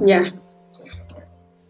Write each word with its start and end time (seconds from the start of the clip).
Ya. 0.00 0.34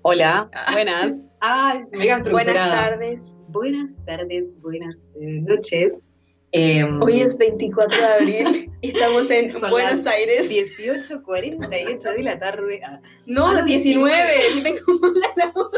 Hola, 0.03 0.51
buenas. 0.73 1.21
Ay, 1.41 1.81
mega 1.93 2.23
buenas 2.31 2.55
tardes. 2.55 3.39
Buenas 3.49 4.05
tardes, 4.05 4.55
buenas 4.61 5.09
eh, 5.21 5.41
noches. 5.43 6.11
Em, 6.53 7.01
Hoy 7.03 7.21
es 7.21 7.37
24 7.37 7.99
de 7.99 8.07
abril 8.07 8.73
estamos 8.83 9.31
en 9.31 9.51
Son 9.53 9.71
Buenos 9.71 9.99
las 9.99 10.07
Aires. 10.07 10.51
18.48 10.51 12.17
de 12.17 12.23
la 12.23 12.39
tarde. 12.39 12.81
Ah, 12.85 13.01
No, 13.27 13.49
Ah, 13.49 13.55
no, 13.61 13.65
19. 13.65 14.13
19. 14.55 14.63
Tengo 14.63 15.13
la 15.37 15.53
voz. 15.53 15.71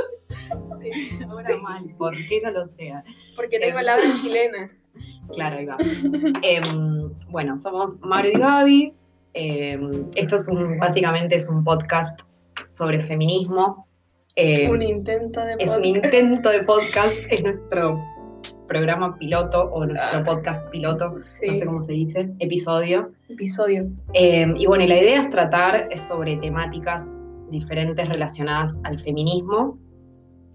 ahora 1.28 1.56
mal, 1.62 1.82
¿por 1.98 2.14
qué 2.28 2.40
no 2.42 2.50
lo 2.52 2.66
sea? 2.66 3.02
Porque 3.36 3.58
tengo 3.58 3.78
Em. 3.78 3.84
la 3.84 3.94
habla 3.94 4.04
chilena. 4.20 4.70
Claro, 5.32 5.56
ahí 5.58 5.66
va. 5.66 5.76
Em, 6.42 7.12
bueno, 7.30 7.56
somos 7.56 7.98
Mario 8.00 8.32
y 8.34 8.38
Gaby. 8.40 8.94
Esto 10.14 10.36
es 10.36 10.48
un, 10.48 10.78
básicamente 10.78 11.36
es 11.36 11.48
un 11.48 11.62
podcast 11.64 12.20
sobre 12.70 13.00
feminismo. 13.00 13.86
Em, 14.36 14.70
Un 14.70 14.80
intento 14.80 15.40
de 15.40 15.56
Es 15.58 15.76
un 15.76 15.84
intento 15.84 16.48
de 16.50 16.62
podcast, 16.62 17.18
es 17.28 17.42
nuestro 17.42 18.00
programa 18.68 19.18
piloto 19.18 19.64
o 19.72 19.84
nuestro 19.84 20.20
Ah. 20.20 20.24
podcast 20.24 20.70
piloto, 20.70 21.18
Sí. 21.18 21.48
no 21.48 21.54
sé 21.54 21.66
cómo 21.66 21.80
se 21.80 21.92
dice, 21.92 22.30
episodio. 22.38 23.10
Episodio. 23.28 23.88
Eh, 24.14 24.46
y 24.56 24.66
bueno, 24.66 24.84
y 24.84 24.86
la 24.86 24.98
idea 25.00 25.20
es 25.20 25.30
tratar 25.30 25.88
sobre 25.96 26.36
temáticas 26.36 27.20
diferentes 27.50 28.08
relacionadas 28.08 28.80
al 28.84 28.96
feminismo, 28.98 29.76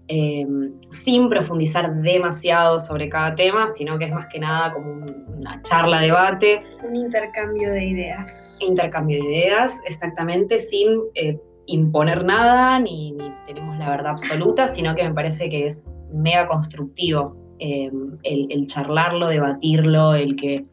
eh, 0.08 0.46
sin 0.88 1.28
profundizar 1.28 1.94
demasiado 2.00 2.78
sobre 2.78 3.10
cada 3.10 3.34
tema, 3.34 3.66
sino 3.68 3.98
que 3.98 4.06
es 4.06 4.12
más 4.12 4.28
que 4.32 4.38
nada 4.38 4.72
como 4.72 4.92
un- 4.92 5.26
una 5.36 5.60
charla, 5.60 6.00
debate, 6.00 6.62
Un 6.88 6.96
intercambio 6.96 7.70
de 7.72 7.84
ideas. 7.84 8.58
intercambio 8.62 9.18
de 9.22 9.28
ideas, 9.28 9.82
exactamente, 9.84 10.58
sin 10.58 10.88
eh, 11.14 11.38
imponer 11.66 12.24
nada, 12.24 12.78
ni, 12.78 13.16
tenemos 13.44 13.78
la 13.78 13.90
verdad 13.90 14.12
absoluta, 14.12 14.66
sino 14.66 14.94
que 14.94 15.04
me 15.04 15.14
parece 15.14 15.48
que 15.50 15.66
es 15.66 15.88
mega 16.12 16.46
constructivo 16.46 17.36
eh, 17.58 17.90
el, 18.22 18.66
charlarlo, 18.66 19.28
debatirlo, 19.28 20.14
el 20.14 20.36
que, 20.36 20.66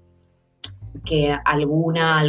que 1.05 1.35
alguna, 1.45 2.23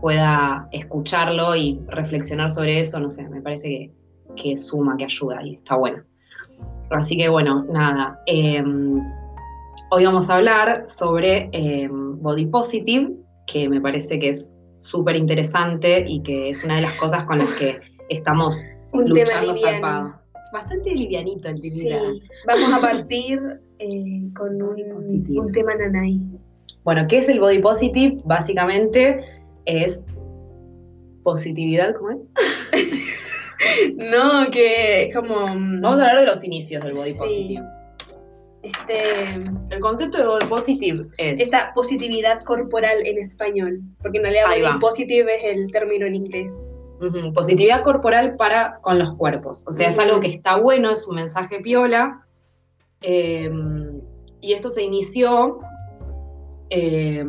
pueda 0.00 0.68
escucharlo 0.72 1.56
y 1.56 1.80
reflexionar 1.88 2.48
sobre 2.48 2.80
eso, 2.80 3.00
no 3.00 3.10
sé, 3.10 3.28
me 3.28 3.40
parece 3.40 3.68
que, 3.68 3.92
que 4.36 4.56
suma, 4.56 4.96
que 4.96 5.04
ayuda 5.04 5.42
y 5.42 5.54
está 5.54 5.76
bueno. 5.76 6.02
Así 6.90 7.16
que 7.16 7.28
bueno, 7.28 7.64
nada. 7.70 8.20
eh, 8.26 8.62
hoy 9.90 10.04
vamos 10.04 10.28
a 10.28 10.36
hablar 10.36 10.84
sobre 10.86 11.48
eh, 11.52 11.88
Body 11.90 12.46
Positive, 12.46 13.12
que 13.46 13.68
me 13.68 13.80
parece 13.80 14.18
que 14.18 14.28
es 14.28 14.52
súper 14.78 15.16
interesante 15.16 16.04
y 16.06 16.22
que 16.22 16.50
es 16.50 16.62
una 16.64 16.76
de 16.76 16.82
las 16.82 16.94
cosas 16.94 17.24
con 17.24 17.38
las 17.38 17.50
que 17.54 17.78
estamos 18.08 18.64
Un 18.92 19.08
luchando 19.08 19.54
zarpado. 19.54 20.14
Bastante 20.52 20.92
livianito 20.94 21.48
el 21.48 21.60
Sí. 21.60 21.88
Vamos 22.46 22.72
a 22.72 22.80
partir 22.80 23.40
eh, 23.78 24.22
con 24.34 24.58
Body 24.58 24.84
un, 24.84 24.94
positive. 24.96 25.40
un 25.40 25.52
tema 25.52 25.74
nanay. 25.74 26.20
Bueno, 26.84 27.04
¿qué 27.08 27.18
es 27.18 27.28
el 27.28 27.40
Body 27.40 27.58
Positive? 27.58 28.18
Básicamente 28.24 29.24
es 29.64 30.06
positividad, 31.24 31.94
¿cómo 31.96 32.10
es? 32.10 32.18
No, 33.96 34.50
que 34.52 35.04
es 35.04 35.14
como. 35.14 35.46
mm, 35.46 35.80
Vamos 35.80 35.98
a 36.00 36.02
hablar 36.02 36.20
de 36.20 36.26
los 36.26 36.44
inicios 36.44 36.82
del 36.84 36.92
Body 36.92 37.10
Sí. 37.12 37.18
Positive. 37.18 37.64
Este, 38.66 39.34
El 39.70 39.80
concepto 39.80 40.18
de 40.18 40.26
Body 40.26 40.46
Positive 40.46 41.06
es... 41.18 41.40
esta 41.40 41.72
positividad 41.74 42.42
corporal 42.44 43.04
en 43.04 43.18
español, 43.18 43.80
porque 44.02 44.18
en 44.18 44.24
realidad 44.24 44.46
body 44.46 44.80
positive 44.80 45.50
es 45.50 45.56
el 45.56 45.70
término 45.72 46.06
en 46.06 46.14
inglés. 46.16 46.60
Positividad 47.34 47.82
corporal 47.82 48.36
para 48.36 48.78
con 48.80 48.98
los 48.98 49.12
cuerpos. 49.14 49.64
O 49.66 49.72
sea, 49.72 49.88
es 49.88 49.98
algo 49.98 50.18
que 50.18 50.28
está 50.28 50.56
bueno, 50.56 50.90
es 50.90 51.06
un 51.06 51.16
mensaje 51.16 51.60
piola. 51.60 52.26
eh, 53.02 53.50
y 54.40 54.52
esto 54.52 54.70
se 54.70 54.82
inició 54.82 55.58
eh, 56.70 57.24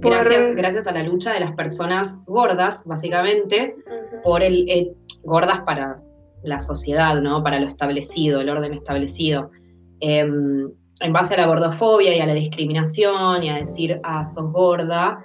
Por- 0.00 0.12
gracias, 0.12 0.54
gracias 0.56 0.86
a 0.86 0.92
la 0.92 1.02
lucha 1.02 1.32
de 1.32 1.40
las 1.40 1.52
personas 1.52 2.18
gordas, 2.26 2.84
básicamente, 2.86 3.76
por 4.24 4.42
el 4.42 4.68
eh, 4.68 4.92
gordas 5.22 5.60
para 5.60 5.96
la 6.42 6.58
sociedad, 6.60 7.20
¿no? 7.20 7.42
Para 7.42 7.60
lo 7.60 7.68
establecido, 7.68 8.40
el 8.40 8.48
orden 8.48 8.72
establecido. 8.74 9.50
Eh, 10.02 10.20
en 10.20 11.12
base 11.12 11.34
a 11.34 11.38
la 11.38 11.46
gordofobia 11.46 12.16
y 12.16 12.20
a 12.20 12.26
la 12.26 12.34
discriminación 12.34 13.42
y 13.42 13.48
a 13.48 13.56
decir, 13.56 13.98
ah, 14.04 14.24
sos 14.24 14.52
gorda, 14.52 15.24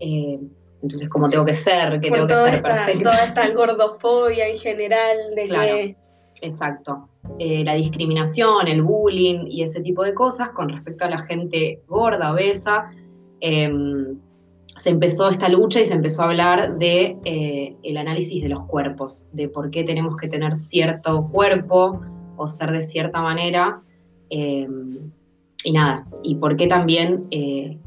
eh, 0.00 0.38
entonces 0.82 1.08
cómo 1.08 1.28
tengo 1.30 1.46
que 1.46 1.54
ser, 1.54 1.98
que 2.00 2.08
Por 2.08 2.26
tengo 2.26 2.28
que 2.28 2.34
ser 2.34 2.54
esta, 2.54 2.74
perfecta. 2.74 3.02
toda 3.10 3.24
esta 3.24 3.50
gordofobia 3.50 4.48
en 4.48 4.58
general, 4.58 5.16
de 5.34 5.42
Claro. 5.44 5.74
que 5.76 5.96
Exacto. 6.42 7.08
Eh, 7.38 7.64
la 7.64 7.74
discriminación, 7.74 8.66
el 8.68 8.82
bullying 8.82 9.46
y 9.48 9.62
ese 9.62 9.80
tipo 9.80 10.02
de 10.04 10.12
cosas 10.12 10.50
con 10.50 10.68
respecto 10.68 11.06
a 11.06 11.10
la 11.10 11.18
gente 11.18 11.80
gorda, 11.86 12.32
obesa. 12.32 12.90
eh, 13.40 13.70
se 14.76 14.90
empezó 14.90 15.30
esta 15.30 15.48
lucha 15.48 15.80
y 15.80 15.86
se 15.86 15.94
empezó 15.94 16.22
a 16.22 16.24
hablar 16.26 16.78
de 16.78 17.16
eh, 17.24 17.76
el 17.84 17.96
análisis 17.96 18.42
de 18.42 18.48
los 18.48 18.64
cuerpos, 18.64 19.28
de 19.32 19.48
por 19.48 19.70
qué 19.70 19.84
tenemos 19.84 20.16
que 20.16 20.26
tener 20.28 20.54
cierto 20.56 21.28
cuerpo 21.30 22.00
o 22.36 22.48
ser 22.48 22.72
de 22.72 22.82
cierta 22.82 23.22
manera. 23.22 23.80
Eh, 24.36 24.68
y 25.64 25.72
nada, 25.72 26.06
y 26.22 26.34
por 26.36 26.56
qué 26.56 26.66
también 26.66 27.26
eh, 27.30 27.78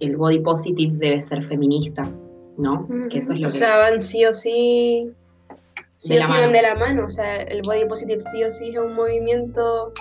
el 0.00 0.16
body 0.16 0.40
positive 0.40 0.92
debe 0.98 1.20
ser 1.20 1.42
feminista, 1.42 2.08
¿no? 2.58 2.86
Que 3.08 3.18
eso 3.18 3.32
es 3.32 3.40
lo 3.40 3.48
o 3.48 3.50
que... 3.50 3.58
sea, 3.58 3.78
van 3.78 4.00
sí 4.00 4.24
o 4.26 4.32
sí, 4.32 5.08
sí 5.96 6.18
o 6.18 6.22
sí 6.22 6.28
mano. 6.28 6.42
van 6.42 6.52
de 6.52 6.62
la 6.62 6.74
mano. 6.74 7.06
O 7.06 7.10
sea, 7.10 7.36
el 7.42 7.62
body 7.64 7.84
positive 7.86 8.20
sí 8.20 8.42
o 8.44 8.50
sí 8.52 8.70
es 8.70 8.78
un 8.78 8.94
movimiento 8.94 9.92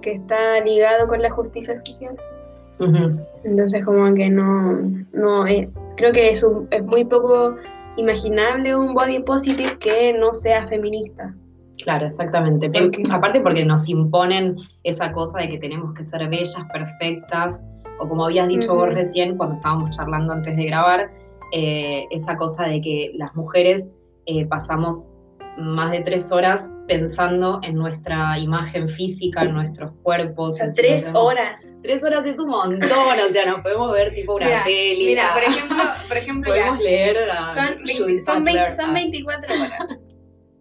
que 0.00 0.12
está 0.12 0.60
ligado 0.64 1.08
con 1.08 1.20
la 1.20 1.30
justicia 1.30 1.74
social. 1.84 2.16
Entonces 3.44 3.84
como 3.84 4.14
que 4.14 4.30
no, 4.30 4.78
no 5.12 5.46
eh, 5.48 5.68
creo 5.96 6.12
que 6.12 6.30
es, 6.30 6.42
un- 6.44 6.68
es 6.70 6.84
muy 6.84 7.04
poco 7.04 7.56
imaginable 7.96 8.76
un 8.76 8.94
body 8.94 9.20
positive 9.24 9.76
que 9.80 10.12
no 10.12 10.32
sea 10.32 10.66
feminista. 10.68 11.34
Claro, 11.82 12.06
exactamente. 12.06 12.70
Aparte 13.10 13.40
porque 13.40 13.64
nos 13.64 13.88
imponen 13.88 14.56
esa 14.84 15.12
cosa 15.12 15.40
de 15.40 15.48
que 15.50 15.58
tenemos 15.58 15.94
que 15.94 16.04
ser 16.04 16.28
bellas, 16.28 16.64
perfectas, 16.72 17.64
o 18.00 18.08
como 18.08 18.24
habías 18.24 18.48
dicho 18.48 18.74
vos 18.74 18.92
recién 18.92 19.36
cuando 19.36 19.54
estábamos 19.54 19.96
charlando 19.96 20.32
antes 20.32 20.56
de 20.56 20.66
grabar, 20.66 21.10
eh, 21.52 22.04
esa 22.10 22.36
cosa 22.36 22.64
de 22.66 22.80
que 22.80 23.10
las 23.14 23.34
mujeres 23.34 23.90
eh, 24.26 24.46
pasamos 24.46 25.10
más 25.56 25.90
de 25.90 26.00
tres 26.02 26.30
horas 26.30 26.70
pensando 26.86 27.58
en 27.62 27.74
nuestra 27.74 28.38
imagen 28.38 28.88
física, 28.88 29.42
en 29.42 29.54
nuestros 29.54 29.90
O 29.90 30.02
cuerpos. 30.02 30.56
sea, 30.56 30.66
en 30.66 30.72
si 30.72 30.82
tres 30.82 31.10
horas. 31.12 31.80
Tres 31.82 32.04
horas 32.04 32.24
es 32.26 32.38
un 32.38 32.50
montón, 32.50 32.88
o 32.90 33.32
sea, 33.32 33.46
nos 33.46 33.60
podemos 33.62 33.92
ver 33.92 34.14
tipo 34.14 34.36
una 34.36 34.46
Mira, 34.46 34.64
peli. 34.64 35.06
Mira, 35.06 35.34
por 35.34 35.42
ejemplo, 35.42 35.76
por 36.08 36.16
ejemplo 36.16 36.54
ya, 36.54 36.60
podemos 36.60 36.80
leer 36.80 37.18
a 37.30 37.54
son, 37.54 37.78
Judith 37.80 38.06
20 38.06 38.20
son, 38.20 38.38
Butler, 38.38 38.54
20 38.54 38.70
son 38.76 38.90
ah. 38.90 38.92
24 38.92 39.54
horas. 39.54 40.02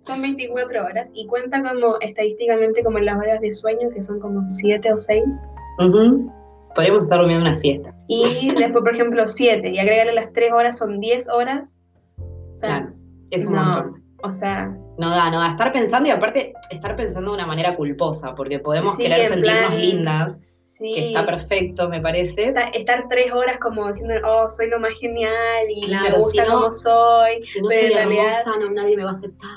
Son 0.07 0.21
24 0.21 0.85
horas 0.85 1.11
y 1.13 1.27
cuenta 1.27 1.61
como 1.61 1.99
estadísticamente 1.99 2.83
como 2.83 2.97
en 2.97 3.05
las 3.05 3.17
horas 3.17 3.41
de 3.41 3.51
sueño, 3.51 3.89
que 3.93 4.01
son 4.01 4.19
como 4.19 4.45
7 4.45 4.93
o 4.93 4.97
6. 4.97 5.43
Ujú. 5.79 6.31
Podríamos 6.75 7.03
estar 7.03 7.19
durmiendo 7.19 7.45
una 7.47 7.57
siesta. 7.57 7.93
Y 8.07 8.23
después, 8.55 8.83
por 8.83 8.93
ejemplo, 8.95 9.27
7 9.27 9.69
y 9.69 9.79
agregarle 9.79 10.13
las 10.13 10.31
3 10.31 10.51
horas 10.53 10.77
son 10.77 10.99
10 10.99 11.27
horas. 11.29 11.83
O 12.19 12.57
sea, 12.57 12.69
Claro, 12.79 12.93
es 13.31 13.47
un 13.47 13.55
no, 13.55 13.63
montón. 13.63 14.03
O 14.23 14.31
sea, 14.33 14.75
No 14.97 15.09
da, 15.11 15.29
no 15.29 15.39
da. 15.39 15.49
Estar 15.49 15.71
pensando 15.71 16.07
y 16.09 16.11
aparte 16.11 16.53
estar 16.71 16.95
pensando 16.95 17.31
de 17.31 17.37
una 17.37 17.45
manera 17.45 17.75
culposa, 17.75 18.33
porque 18.33 18.59
podemos 18.59 18.95
Sí, 18.95 19.03
querer 19.03 19.21
en 19.21 19.29
sentirnos 19.29 19.65
plan, 19.65 19.79
lindas, 19.81 20.39
sí. 20.77 20.93
que 20.93 21.01
está 21.01 21.25
perfecto, 21.25 21.89
me 21.89 22.01
parece. 22.01 22.47
O 22.47 22.51
sea, 22.51 22.63
estar 22.69 23.05
3 23.09 23.31
horas 23.33 23.57
como 23.59 23.91
diciendo, 23.91 24.15
oh, 24.27 24.49
soy 24.49 24.67
lo 24.69 24.79
más 24.79 24.93
genial 24.99 25.65
y 25.69 25.87
Claro, 25.87 26.09
me 26.09 26.15
gusta 26.15 26.43
si 26.43 26.49
no- 26.49 26.55
como 26.59 26.73
soy. 26.73 27.43
si 27.43 27.61
no 27.61 27.67
pero 27.67 27.79
soy 27.81 27.87
en 27.91 27.95
realidad- 27.97 28.39
hermosa, 28.39 28.59
no, 28.59 28.69
nadie 28.71 28.95
me 28.97 29.03
va 29.03 29.09
a 29.09 29.13
aceptar. 29.13 29.47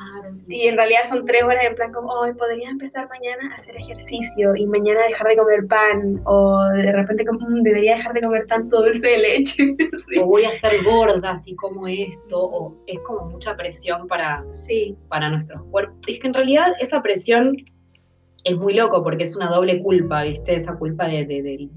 Y 0.48 0.66
en 0.66 0.76
realidad 0.76 1.00
son 1.08 1.24
3 1.26 1.42
horas 1.44 1.64
en 1.64 1.74
plan 1.74 1.92
como, 1.92 2.08
oh, 2.12 2.26
podría 2.36 2.70
empezar 2.70 3.08
mañana 3.08 3.52
a 3.52 3.56
hacer 3.56 3.76
ejercicio 3.76 4.54
y 4.56 4.66
mañana 4.66 5.00
dejar 5.08 5.28
de 5.28 5.36
comer 5.36 5.66
pan. 5.68 6.20
O 6.24 6.64
de 6.74 6.90
repente 6.92 7.24
como, 7.24 7.40
"Mm, 7.48 7.62
debería 7.62 7.96
dejar 7.96 8.12
de 8.14 8.20
comer 8.22 8.46
tanto 8.46 8.82
dulce 8.82 9.06
de 9.06 9.18
leche. 9.18 9.64
sí. 10.08 10.18
O 10.20 10.26
voy 10.26 10.44
a 10.44 10.52
ser 10.52 10.72
gorda, 10.84 11.30
así 11.32 11.54
como 11.56 11.86
esto, 11.86 12.38
o 12.42 12.74
es 12.86 12.98
como 13.00 13.26
mucha 13.28 13.56
presión 13.56 14.06
para, 14.08 14.44
sí. 14.50 14.96
para 15.08 15.28
nuestros 15.28 15.62
cuerpos. 15.70 15.96
Es 16.08 16.18
que 16.18 16.26
en 16.28 16.34
realidad 16.34 16.72
esa 16.80 17.00
presión 17.02 17.56
es 18.44 18.56
muy 18.56 18.74
loco 18.74 19.02
porque 19.02 19.24
es 19.24 19.36
una 19.36 19.48
doble 19.48 19.82
culpa, 19.82 20.22
¿viste? 20.24 20.54
Esa 20.54 20.74
culpa 20.76 21.06
de, 21.08 21.24
de- 21.26 21.42
de- 21.42 21.68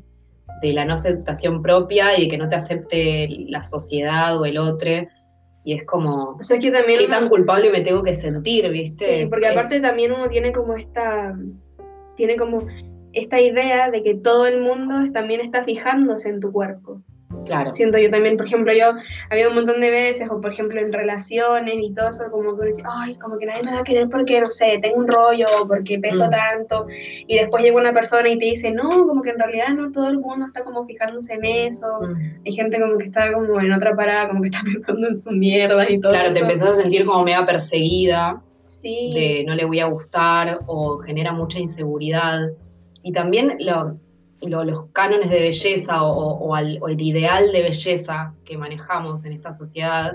de 0.61 0.73
la 0.73 0.85
no 0.85 0.93
aceptación 0.93 1.61
propia 1.61 2.17
y 2.17 2.23
de 2.23 2.27
que 2.29 2.37
no 2.37 2.47
te 2.47 2.55
acepte 2.55 3.27
la 3.49 3.63
sociedad 3.63 4.39
o 4.39 4.45
el 4.45 4.57
otro. 4.57 4.89
Y 5.65 5.73
es 5.73 5.83
como, 5.85 6.29
O 6.31 6.43
sea, 6.43 6.57
que 6.59 6.71
también... 6.71 6.99
¿qué 6.99 7.05
uno- 7.05 7.19
tan 7.19 7.29
culpable 7.29 7.69
me 7.71 7.81
tengo 7.81 8.01
que 8.03 8.13
sentir, 8.13 8.69
viste? 8.69 9.21
Sí, 9.23 9.25
porque 9.29 9.47
Es- 9.47 9.51
aparte 9.53 9.81
también 9.81 10.11
uno 10.13 10.27
tiene 10.29 10.51
como 10.53 10.75
esta, 10.75 11.37
tiene 12.15 12.35
como 12.37 12.59
esta 13.13 13.39
idea 13.41 13.89
de 13.91 14.03
que 14.03 14.15
todo 14.15 14.47
el 14.47 14.61
mundo 14.61 14.95
también 15.13 15.41
está 15.41 15.63
fijándose 15.63 16.29
en 16.29 16.39
tu 16.39 16.51
cuerpo. 16.51 17.01
Claro. 17.45 17.71
Siento 17.71 17.97
yo 17.97 18.09
también, 18.09 18.37
por 18.37 18.45
ejemplo, 18.45 18.71
yo 18.73 18.93
había 19.29 19.49
un 19.49 19.55
montón 19.55 19.81
de 19.81 19.89
veces, 19.91 20.29
o 20.31 20.39
por 20.39 20.53
ejemplo 20.53 20.79
en 20.79 20.93
relaciones 20.93 21.75
y 21.81 21.93
todo 21.93 22.09
eso, 22.09 22.23
como 22.31 22.49
que 22.51 22.55
uno 22.55 22.63
dice, 22.67 22.83
ay, 22.89 23.15
como 23.15 23.37
que 23.37 23.45
nadie 23.45 23.61
me 23.65 23.73
va 23.73 23.79
a 23.79 23.83
querer 23.83 24.07
porque, 24.09 24.39
no 24.39 24.45
sé, 24.49 24.79
tengo 24.81 24.97
un 24.97 25.07
rollo, 25.07 25.45
o 25.61 25.67
porque 25.67 25.99
peso 25.99 26.27
Mm. 26.27 26.29
tanto, 26.31 26.85
y 27.27 27.37
después 27.37 27.63
llega 27.63 27.77
una 27.77 27.91
persona 27.91 28.29
y 28.29 28.37
te 28.39 28.45
dice, 28.45 28.71
no, 28.71 28.89
como 28.89 29.21
que 29.21 29.31
en 29.31 29.39
realidad 29.39 29.69
no 29.69 29.91
todo 29.91 30.07
el 30.09 30.19
mundo 30.19 30.45
está 30.47 30.63
como 30.63 30.85
fijándose 30.85 31.33
en 31.33 31.45
eso, 31.45 31.87
Mm. 32.01 32.41
hay 32.45 32.53
gente 32.53 32.79
como 32.81 32.97
que 32.97 33.05
está 33.05 33.33
como 33.33 33.59
en 33.59 33.71
otra 33.73 33.95
parada, 33.95 34.27
como 34.29 34.41
que 34.41 34.47
está 34.49 34.61
pensando 34.65 35.07
en 35.07 35.17
su 35.17 35.31
mierda 35.31 35.89
y 35.89 35.99
todo 35.99 36.11
Claro, 36.11 36.25
eso. 36.27 36.35
te 36.35 36.39
empezás 36.41 36.77
a 36.77 36.81
sentir 36.81 37.05
como 37.05 37.23
mega 37.23 37.45
perseguida, 37.45 38.41
Sí, 38.65 39.11
de 39.13 39.43
no 39.45 39.55
le 39.55 39.65
voy 39.65 39.81
a 39.81 39.87
gustar 39.87 40.59
o 40.67 40.97
genera 40.99 41.33
mucha 41.33 41.59
inseguridad. 41.59 42.39
Y 43.01 43.11
también 43.11 43.57
lo- 43.59 43.97
lo- 44.47 44.63
los 44.63 44.85
cánones 44.93 45.29
de 45.29 45.39
belleza 45.39 46.03
o, 46.03 46.11
o 46.37 46.55
al- 46.55 46.79
o 46.81 46.87
el 46.89 47.01
ideal 47.01 47.51
de 47.51 47.61
belleza 47.63 48.33
que 48.45 48.57
manejamos 48.57 49.25
en 49.25 49.33
esta 49.33 49.51
sociedad, 49.51 50.13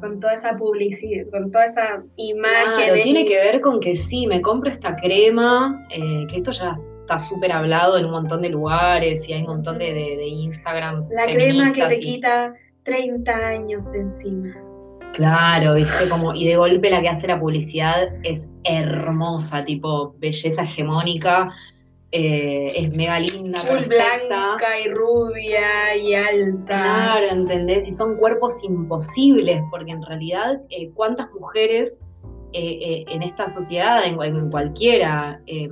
con 0.00 0.20
toda 0.20 0.34
esa 0.34 0.54
publicidad, 0.56 1.24
con 1.30 1.50
toda 1.50 1.66
esa 1.66 2.02
imagen. 2.16 2.76
claro, 2.86 3.02
tiene 3.02 3.24
que 3.24 3.36
ver 3.36 3.60
con 3.60 3.80
que 3.80 3.96
sí, 3.96 4.26
me 4.26 4.42
compro 4.42 4.70
esta 4.70 4.94
crema, 4.96 5.86
eh, 5.90 6.26
que 6.28 6.36
esto 6.36 6.52
ya 6.52 6.72
está 7.00 7.18
súper 7.18 7.52
hablado 7.52 7.96
en 7.96 8.04
un 8.04 8.10
montón 8.10 8.42
de 8.42 8.50
lugares 8.50 9.26
y 9.28 9.32
hay 9.32 9.40
un 9.42 9.46
montón 9.48 9.78
de, 9.78 9.94
de, 9.94 10.16
de 10.16 10.26
Instagrams. 10.26 11.08
La 11.10 11.24
crema 11.24 11.72
que 11.72 11.86
te 11.86 11.96
y- 11.96 12.00
quita 12.00 12.52
30 12.82 13.32
años 13.34 13.90
de 13.92 13.98
encima. 14.00 14.54
Claro, 15.14 15.74
viste, 15.74 16.08
como, 16.10 16.34
y 16.34 16.46
de 16.46 16.56
golpe 16.56 16.90
la 16.90 17.00
que 17.00 17.08
hace 17.08 17.26
la 17.26 17.40
publicidad 17.40 18.08
es 18.22 18.50
hermosa, 18.64 19.64
tipo 19.64 20.14
belleza 20.18 20.64
hegemónica, 20.64 21.48
eh, 22.12 22.72
es 22.76 22.96
mega 22.96 23.18
linda, 23.18 23.58
Full 23.60 23.78
perfecta. 23.78 24.26
blanca 24.28 24.80
y 24.80 24.88
rubia 24.90 25.96
y 25.96 26.14
alta. 26.14 26.82
Claro, 26.82 27.26
¿entendés? 27.32 27.88
Y 27.88 27.90
son 27.90 28.16
cuerpos 28.16 28.62
imposibles, 28.64 29.60
porque 29.70 29.90
en 29.92 30.02
realidad, 30.02 30.60
eh, 30.70 30.90
¿cuántas 30.94 31.28
mujeres 31.38 32.00
eh, 32.52 33.04
en 33.08 33.22
esta 33.22 33.48
sociedad, 33.48 34.06
en, 34.06 34.20
en 34.22 34.50
cualquiera, 34.50 35.40
eh, 35.46 35.68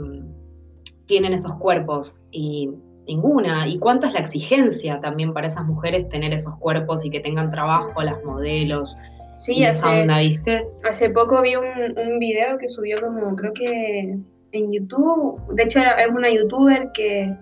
tienen 1.07 1.33
esos 1.33 1.55
cuerpos? 1.55 2.19
Y 2.31 2.69
ninguna. 3.07 3.69
¿Y 3.69 3.79
cuánta 3.79 4.09
es 4.09 4.15
la 4.15 4.21
exigencia 4.21 4.99
también 5.01 5.33
para 5.33 5.47
esas 5.47 5.65
mujeres 5.65 6.09
tener 6.09 6.33
esos 6.35 6.55
cuerpos 6.59 7.05
y 7.05 7.11
que 7.11 7.21
tengan 7.21 7.49
trabajo, 7.49 8.03
las 8.03 8.23
modelos? 8.25 8.97
Sí, 9.35 9.65
hace, 9.65 9.87
onda, 9.87 10.19
¿viste? 10.19 10.67
hace 10.89 11.11
poco 11.11 11.43
vi 11.43 11.57
un, 11.57 11.99
un 11.99 12.19
video 12.19 12.57
que 12.57 12.69
subió 12.69 13.01
como, 13.01 13.35
creo 13.35 13.53
que 13.53 14.17
en 14.55 14.73
YouTube. 14.73 15.41
De 15.55 15.65
hecho, 15.65 15.81
era, 15.81 15.93
es 15.93 16.09
una 16.09 16.31
youtuber 16.31 16.91
que, 16.95 17.35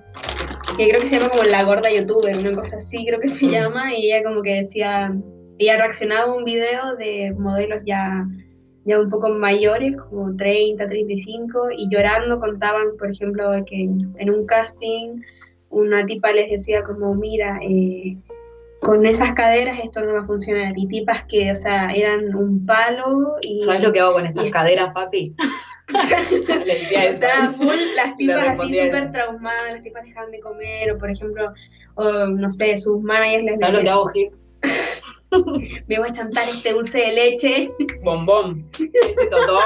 que 0.77 0.89
creo 0.89 1.01
que 1.01 1.09
se 1.09 1.19
llama 1.19 1.31
como 1.31 1.43
La 1.45 1.65
Gorda 1.65 1.91
Youtuber, 1.91 2.37
una 2.39 2.53
cosa 2.53 2.77
así, 2.77 3.05
creo 3.07 3.21
que 3.21 3.29
se 3.29 3.49
llama. 3.49 3.95
Y 3.95 4.11
ella 4.13 4.25
como 4.25 4.43
que 4.43 4.55
decía, 4.55 5.15
ella 5.59 5.77
reaccionaba 5.77 6.33
a 6.33 6.35
un 6.35 6.45
video 6.45 6.97
de 6.97 7.33
modelos 7.39 7.83
ya, 7.87 8.27
ya 8.85 8.99
un 8.99 9.11
poco 9.11 9.29
mayores, 9.31 9.97
como 9.97 10.35
30, 10.37 10.89
35, 10.89 11.69
y 11.77 11.89
llorando 11.91 12.41
contaban, 12.41 12.97
por 12.99 13.11
ejemplo, 13.11 13.51
que 13.67 13.83
en 13.83 14.31
un 14.31 14.47
casting 14.47 15.21
una 15.71 16.05
tipa 16.05 16.33
les 16.33 16.51
decía 16.51 16.83
como, 16.83 17.15
mira, 17.15 17.59
eh, 17.63 18.17
con 18.81 19.07
esas 19.07 19.33
caderas 19.33 19.79
esto 19.83 20.03
no 20.03 20.13
va 20.13 20.21
a 20.21 20.27
funcionar. 20.27 20.75
Y 20.77 20.87
tipas 20.87 21.25
que, 21.27 21.51
o 21.51 21.55
sea, 21.55 21.91
eran 21.93 22.35
un 22.35 22.67
palo 22.67 23.37
y... 23.41 23.61
¿Sabes 23.63 23.83
lo 23.83 23.93
que 23.93 24.01
hago 24.01 24.13
con 24.15 24.27
estas 24.27 24.47
y- 24.47 24.51
caderas, 24.51 24.91
papi? 24.93 25.35
O 25.95 27.13
sea, 27.19 27.51
full, 27.53 27.77
las 27.97 28.17
tipas 28.17 28.59
así 28.61 28.75
súper 28.75 29.13
traumadas, 29.13 29.73
las 29.73 29.83
tipas 29.83 30.03
dejaban 30.05 30.31
de 30.31 30.41
comer, 30.41 30.93
o 30.93 30.99
por 30.99 31.11
ejemplo, 31.11 31.53
o, 31.95 32.27
no 32.27 32.51
sé, 32.51 32.77
sus 32.77 33.01
managers 33.03 33.45
les 33.45 33.61
¿Sabes 33.61 33.77
lo 33.77 33.83
que 33.83 33.91
hago, 33.91 34.07
Gil? 34.09 34.31
me 35.89 35.99
voy 35.99 36.09
a 36.09 36.13
chantar 36.13 36.45
este 36.49 36.73
dulce 36.73 36.99
de 36.99 37.13
leche. 37.13 37.63
Bombón. 38.05 38.65
Este 38.79 39.27
totó, 39.31 39.59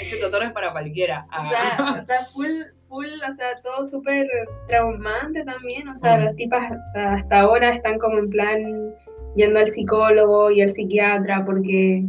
este 0.00 0.16
totó 0.16 0.40
no 0.40 0.46
es 0.46 0.52
para 0.52 0.72
cualquiera. 0.72 1.26
O 1.26 1.28
Ah. 1.30 1.50
sea, 1.50 1.96
o 1.98 2.02
sea, 2.02 2.24
full, 2.32 2.50
full, 2.88 3.06
o 3.28 3.32
sea, 3.32 3.54
todo 3.62 3.86
súper 3.86 4.26
traumante 4.68 5.44
también. 5.44 5.88
O 5.88 5.96
sea, 5.96 6.18
Mm. 6.18 6.24
las 6.24 6.36
tipas, 6.36 6.72
o 6.72 6.86
sea, 6.92 7.14
hasta 7.14 7.40
ahora 7.40 7.70
están 7.74 7.98
como 7.98 8.18
en 8.18 8.30
plan 8.30 8.94
yendo 9.36 9.60
al 9.60 9.68
psicólogo 9.68 10.50
y 10.50 10.62
al 10.62 10.70
psiquiatra 10.70 11.44
porque 11.44 12.02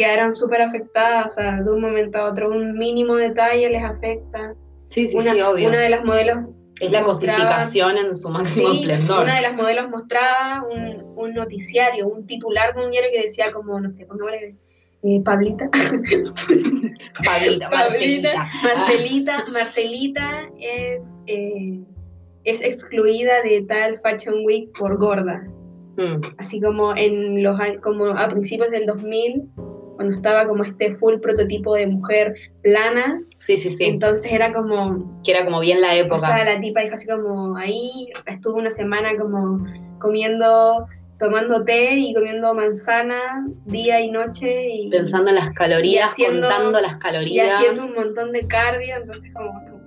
quedaron 0.00 0.34
súper 0.34 0.62
afectadas, 0.62 1.26
o 1.26 1.30
sea, 1.40 1.56
de 1.62 1.70
un 1.70 1.80
momento 1.80 2.18
a 2.18 2.24
otro, 2.30 2.48
un 2.50 2.72
mínimo 2.78 3.14
detalle 3.16 3.68
les 3.70 3.82
afecta. 3.84 4.54
sí, 4.88 5.06
sí, 5.06 5.16
una, 5.16 5.32
sí, 5.32 5.40
obvio. 5.42 5.68
una 5.68 5.80
de 5.80 5.90
las 5.90 6.04
modelos 6.04 6.38
es 6.80 6.90
la 6.90 7.02
mostraba- 7.02 7.36
cosificación 7.38 7.96
en 7.98 8.14
su 8.16 8.30
máximo 8.30 8.70
Sí, 8.70 8.78
esplendor. 8.90 9.24
una 9.24 9.36
de 9.36 9.42
las 9.42 9.54
modelos 9.54 9.90
mostraba 9.90 10.64
un, 10.66 11.12
un 11.16 11.34
noticiario, 11.34 12.08
un 12.08 12.24
titular 12.26 12.74
de 12.74 12.84
un 12.84 12.90
diario 12.90 13.10
que 13.12 13.22
decía 13.22 13.46
como, 13.52 13.78
no 13.78 13.90
sé, 13.92 14.06
pongámosle 14.06 14.56
eh, 15.02 15.20
Pablita. 15.24 15.68
Pablita, 17.24 17.68
Marcelita. 17.70 18.48
Marcelita, 18.62 19.44
Marcelita 19.52 20.42
es, 20.58 21.22
eh, 21.26 21.80
es 22.44 22.62
excluida 22.62 23.42
de 23.42 23.62
tal 23.68 23.98
Fashion 23.98 24.36
Week 24.44 24.70
por 24.78 24.98
gorda. 24.98 25.42
Mm, 25.96 26.20
Así 26.38 26.60
como 26.60 26.94
en 26.96 27.42
los 27.42 27.58
como 27.82 28.06
a 28.06 28.28
principios 28.28 28.70
del 28.70 28.86
2000, 28.86 29.42
cuando 30.00 30.16
estaba 30.16 30.46
como 30.46 30.64
este 30.64 30.94
full 30.94 31.16
prototipo 31.20 31.74
de 31.74 31.86
mujer 31.86 32.34
plana, 32.62 33.20
Sí, 33.36 33.58
sí, 33.58 33.68
sí. 33.68 33.84
entonces 33.84 34.32
era 34.32 34.50
como, 34.50 35.20
que 35.22 35.30
era 35.32 35.44
como 35.44 35.60
bien 35.60 35.82
la 35.82 35.90
o 35.90 35.96
época. 35.96 36.20
sea, 36.20 36.42
la 36.42 36.58
tipa 36.58 36.80
dijo 36.80 36.94
así 36.94 37.06
como, 37.06 37.54
ahí 37.58 38.08
estuvo 38.24 38.56
una 38.56 38.70
semana 38.70 39.10
como 39.20 39.62
comiendo, 40.00 40.86
tomando 41.18 41.62
té 41.64 41.96
y 41.96 42.14
comiendo 42.14 42.54
manzana 42.54 43.46
día 43.66 44.00
y 44.00 44.10
noche 44.10 44.70
y, 44.70 44.88
Pensando 44.88 45.28
en 45.28 45.36
las 45.36 45.50
calorías, 45.50 46.18
y 46.18 46.22
haciendo- 46.24 46.48
contando 46.48 46.80
las 46.80 46.96
y 46.96 46.98
calorías. 46.98 47.54
haciendo 47.58 47.84
un 47.84 47.94
montón 47.94 48.32
de 48.32 48.40
cardio, 48.48 48.96
entonces 48.96 49.30
como... 49.34 49.52
como- 49.52 49.80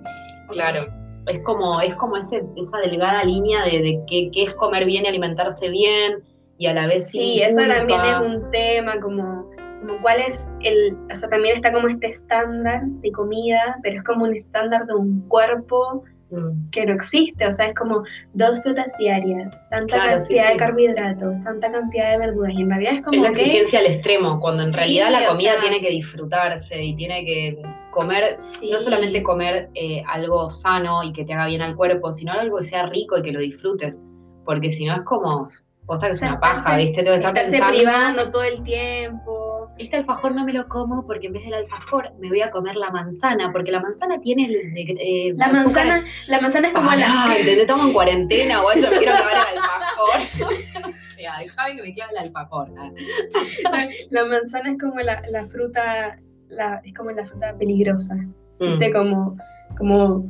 Claro. 0.50 0.86
Es 1.26 1.40
como, 1.40 1.80
es 1.80 1.92
como 1.96 2.16
ese, 2.18 2.40
esa 2.56 2.78
delgada 2.88 3.24
línea 3.24 3.64
de, 3.64 3.82
de 3.82 3.98
qué, 4.06 4.30
es 4.44 4.54
comer 4.54 4.84
bien 4.86 5.06
y 5.06 5.08
alimentarse 5.08 5.70
bien 5.70 6.22
y 6.56 6.66
a 6.66 6.72
la 6.74 6.86
vez 6.86 7.10
sin 7.10 7.22
Sí, 7.22 7.42
eso 7.42 7.66
también 7.66 8.00
es 8.04 8.20
un 8.20 8.50
tema, 8.52 9.00
como, 9.00 9.50
como 9.86 10.00
cuál 10.00 10.20
es 10.20 10.48
el, 10.60 10.96
o 11.12 11.14
sea, 11.14 11.28
también 11.28 11.56
está 11.56 11.72
como 11.72 11.88
este 11.88 12.06
estándar 12.08 12.82
de 12.84 13.12
comida, 13.12 13.78
pero 13.82 13.98
es 13.98 14.04
como 14.04 14.24
un 14.24 14.34
estándar 14.34 14.86
de 14.86 14.94
un 14.94 15.20
cuerpo 15.28 16.04
Mm, 16.30 16.70
que 16.70 16.86
no 16.86 16.94
existe, 16.94 17.46
o 17.46 17.52
sea, 17.52 17.66
es 17.66 17.74
como 17.74 18.02
dos 18.32 18.60
frutas 18.62 18.90
diarias, 18.98 19.62
tanta 19.70 19.86
Claro, 19.86 20.18
sí, 20.18 20.28
cantidad 20.34 20.46
sí. 20.46 20.52
de 20.52 20.56
carbohidratos, 20.58 21.40
tanta 21.42 21.70
cantidad 21.70 22.10
de 22.12 22.18
verduras, 22.18 22.54
y 22.56 22.62
en 22.62 22.70
realidad 22.70 22.94
es 22.94 23.02
como 23.02 23.18
Es 23.18 23.22
la 23.24 23.32
que, 23.32 23.40
exigencia 23.42 23.78
al 23.80 23.86
extremo, 23.86 24.34
cuando 24.40 24.62
en 24.62 24.70
Sí, 24.70 24.76
realidad 24.76 25.10
la 25.12 25.22
o 25.28 25.32
comida 25.32 25.52
sea- 25.52 25.60
tiene 25.60 25.80
que 25.82 25.90
disfrutarse 25.90 26.82
y 26.82 26.96
tiene 26.96 27.24
que 27.26 27.62
comer, 27.90 28.24
sí, 28.38 28.70
no 28.72 28.80
solamente 28.80 29.22
comer 29.22 29.68
eh, 29.74 30.02
algo 30.08 30.48
sano 30.48 31.04
y 31.04 31.12
que 31.12 31.24
te 31.24 31.34
haga 31.34 31.46
bien 31.46 31.60
al 31.62 31.76
cuerpo, 31.76 32.10
sino 32.10 32.32
algo 32.32 32.56
que 32.56 32.64
sea 32.64 32.86
rico 32.86 33.18
y 33.18 33.22
que 33.22 33.30
lo 33.30 33.38
disfrutes, 33.40 34.00
porque 34.46 34.70
si 34.70 34.86
no 34.86 34.94
es 34.96 35.02
como, 35.02 35.46
posta 35.86 36.06
que 36.06 36.12
es 36.12 36.18
O 36.18 36.20
sea, 36.20 36.30
una 36.30 36.40
paja, 36.40 36.76
¿viste? 36.78 37.02
Tengo 37.02 37.16
que 37.18 37.26
estar 37.26 37.34
pensando, 37.34 37.66
privando 37.76 38.30
todo 38.30 38.42
el 38.44 38.62
tiempo. 38.62 39.33
Este 39.78 39.96
alfajor 39.96 40.34
no 40.34 40.44
me 40.44 40.52
lo 40.52 40.68
como 40.68 41.06
porque 41.06 41.26
en 41.26 41.32
vez 41.32 41.44
del 41.44 41.54
alfajor 41.54 42.12
me 42.20 42.28
voy 42.28 42.40
a 42.42 42.50
comer 42.50 42.76
la 42.76 42.90
manzana, 42.90 43.50
porque 43.52 43.72
la 43.72 43.80
manzana 43.80 44.20
tiene 44.20 44.44
el, 44.46 44.54
eh, 44.76 45.32
La 45.36 45.46
azúcar- 45.46 45.86
manzana, 45.86 46.02
la 46.28 46.40
manzana 46.40 46.68
es 46.68 46.74
como 46.74 46.86
Pará, 46.88 46.98
la... 47.00 47.32
¿entendés? 47.36 47.58
Estamos 47.58 47.86
en 47.86 47.92
cuarentena, 47.92 48.60
guacho, 48.62 48.90
me 48.90 48.98
quiero 48.98 49.12
acabar 49.14 49.36
el 49.52 49.58
alfajor. 49.58 50.52
o 50.90 51.14
sea, 51.16 51.38
déjame 51.40 51.76
que 51.76 51.82
me 51.82 51.92
clave 51.92 52.12
el 52.12 52.18
alfajor. 52.18 52.68
Ah. 52.78 53.88
La 54.10 54.24
manzana 54.26 54.70
es 54.72 54.78
como 54.78 55.00
la, 55.00 55.20
la 55.30 55.44
fruta, 55.46 56.18
la, 56.48 56.80
es 56.84 56.94
como 56.94 57.10
la 57.10 57.26
fruta 57.26 57.56
peligrosa. 57.58 58.14
Mm. 58.60 58.66
¿viste? 58.66 58.92
Como, 58.92 59.36
como 59.76 60.24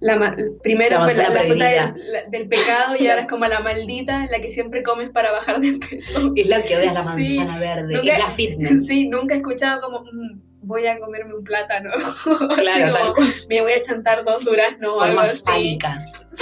la, 0.00 0.36
primero 0.62 0.98
La 0.98 1.04
fue 1.04 1.14
la, 1.14 1.28
la 1.28 1.42
fruta 1.42 1.66
del, 1.68 2.30
del 2.30 2.48
pecado 2.48 2.96
y 2.98 3.06
ahora 3.08 3.22
es 3.22 3.28
como 3.30 3.46
la 3.46 3.60
maldita, 3.60 4.26
la 4.30 4.40
que 4.40 4.50
siempre 4.50 4.82
comes 4.82 5.10
para 5.10 5.30
bajar 5.32 5.60
de 5.60 5.78
peso. 5.78 6.32
Es 6.36 6.46
la 6.48 6.62
que 6.62 6.76
odias 6.76 6.94
la 6.94 7.02
Sí. 7.02 7.36
manzana 7.38 7.58
verde, 7.60 7.94
Nunca- 7.96 8.12
es 8.12 8.18
la 8.24 8.30
fitness. 8.30 8.86
Sí, 8.90 9.08
nunca 9.08 9.34
he 9.34 9.38
escuchado 9.38 9.80
como, 9.82 10.00
"Mm, 10.00 10.40
voy 10.62 10.86
a 10.86 10.98
comerme 10.98 11.34
un 11.34 11.44
plátano. 11.44 11.90
Claro, 12.56 12.94
tal 12.94 13.14
como, 13.14 13.26
me 13.48 13.60
voy 13.62 13.72
a 13.72 13.82
chantar 13.82 14.24
dos 14.24 14.44
duraznos 14.44 14.96
o 14.96 15.00
algo 15.02 15.20
así. 15.20 15.42
fálicas. 15.44 16.38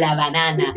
La 0.00 0.14
banana. 0.14 0.72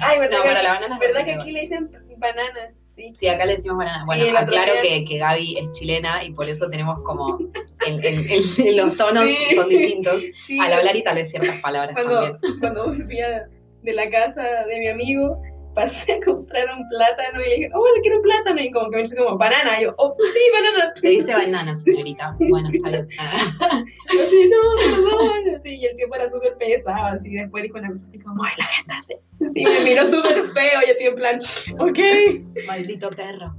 Ay, 0.00 0.18
¿verdad, 0.18 0.36
No, 0.38 0.42
que, 0.42 0.48
para 0.48 0.62
la 0.62 0.72
banana 0.74 0.94
es 0.96 1.00
¿verdad 1.00 1.24
que 1.24 1.32
aquí 1.34 1.50
le 1.52 1.60
dicen 1.60 1.90
banana? 2.18 2.72
Sí. 2.96 3.12
Sí, 3.18 3.28
acá 3.28 3.46
le 3.46 3.52
decimos 3.56 3.78
banana. 3.78 4.00
Sí, 4.00 4.06
Bueno, 4.06 4.22
el 4.24 4.30
otro 4.36 4.42
aclaro 4.46 4.72
que, 4.82 5.04
que 5.06 5.18
Gaby 5.18 5.58
es 5.58 5.72
chilena 5.72 6.22
y 6.24 6.32
por 6.32 6.46
eso 6.48 6.68
tenemos 6.68 6.98
como 7.04 7.38
en- 7.86 8.04
en- 8.04 8.26
en 8.30 8.76
los 8.76 8.96
tonos 8.98 9.30
Sí. 9.32 9.54
son 9.54 9.68
distintos 9.68 10.22
Sí, 10.36 10.58
al 10.60 10.72
hablar 10.74 10.94
y 10.96 11.02
tal 11.02 11.14
vez 11.16 11.30
ciertas 11.30 11.60
palabras 11.62 11.94
cuando, 11.94 12.32
también. 12.32 12.60
cuando 12.60 12.86
volvía 12.88 13.48
de 13.82 13.92
la 13.94 14.10
casa 14.10 14.42
de 14.66 14.78
mi 14.80 14.88
amigo, 14.88 15.40
pasé 15.74 16.12
a 16.12 16.20
comprar 16.24 16.66
un 16.76 16.88
plátano 16.88 17.40
y 17.40 17.48
le 17.48 17.54
dije, 17.56 17.70
oh, 17.74 17.94
le 17.94 18.00
quiero 18.00 18.16
un 18.16 18.22
plátano. 18.22 18.60
Y 18.60 18.70
como 18.70 18.90
que 18.90 18.96
me 18.96 19.02
dice 19.02 19.16
como 19.16 19.36
banana. 19.38 19.80
Y 19.80 19.84
yo, 19.84 19.94
oh, 19.98 20.14
sí, 20.18 20.40
banana. 20.52 20.92
Se 20.94 21.08
dice 21.08 21.34
banana, 21.34 21.74
señorita. 21.76 22.36
Bueno, 22.48 22.68
está 22.72 22.90
bien. 22.90 23.08
yo, 24.12 24.28
sí, 24.28 24.50
no, 24.50 24.58
perdón. 24.76 25.60
Sí, 25.62 25.76
y 25.76 25.86
el 25.86 25.96
tiempo 25.96 26.16
era 26.16 26.28
súper 26.30 26.56
pesado. 26.58 27.06
Así 27.06 27.30
después 27.30 27.62
dijo 27.62 27.78
una 27.78 27.88
cosa 27.88 28.04
así 28.08 28.18
como, 28.18 28.44
ay, 28.44 28.52
la 28.58 28.64
gente 28.64 28.92
así. 28.98 29.14
Sí, 29.48 29.64
me 29.64 29.80
miró 29.84 30.06
súper 30.06 30.42
feo. 30.42 30.80
Y 30.86 30.90
así 30.90 31.04
en 31.04 31.14
plan, 31.14 31.38
ok. 31.78 32.66
Maldito 32.66 33.10
perro. 33.10 33.54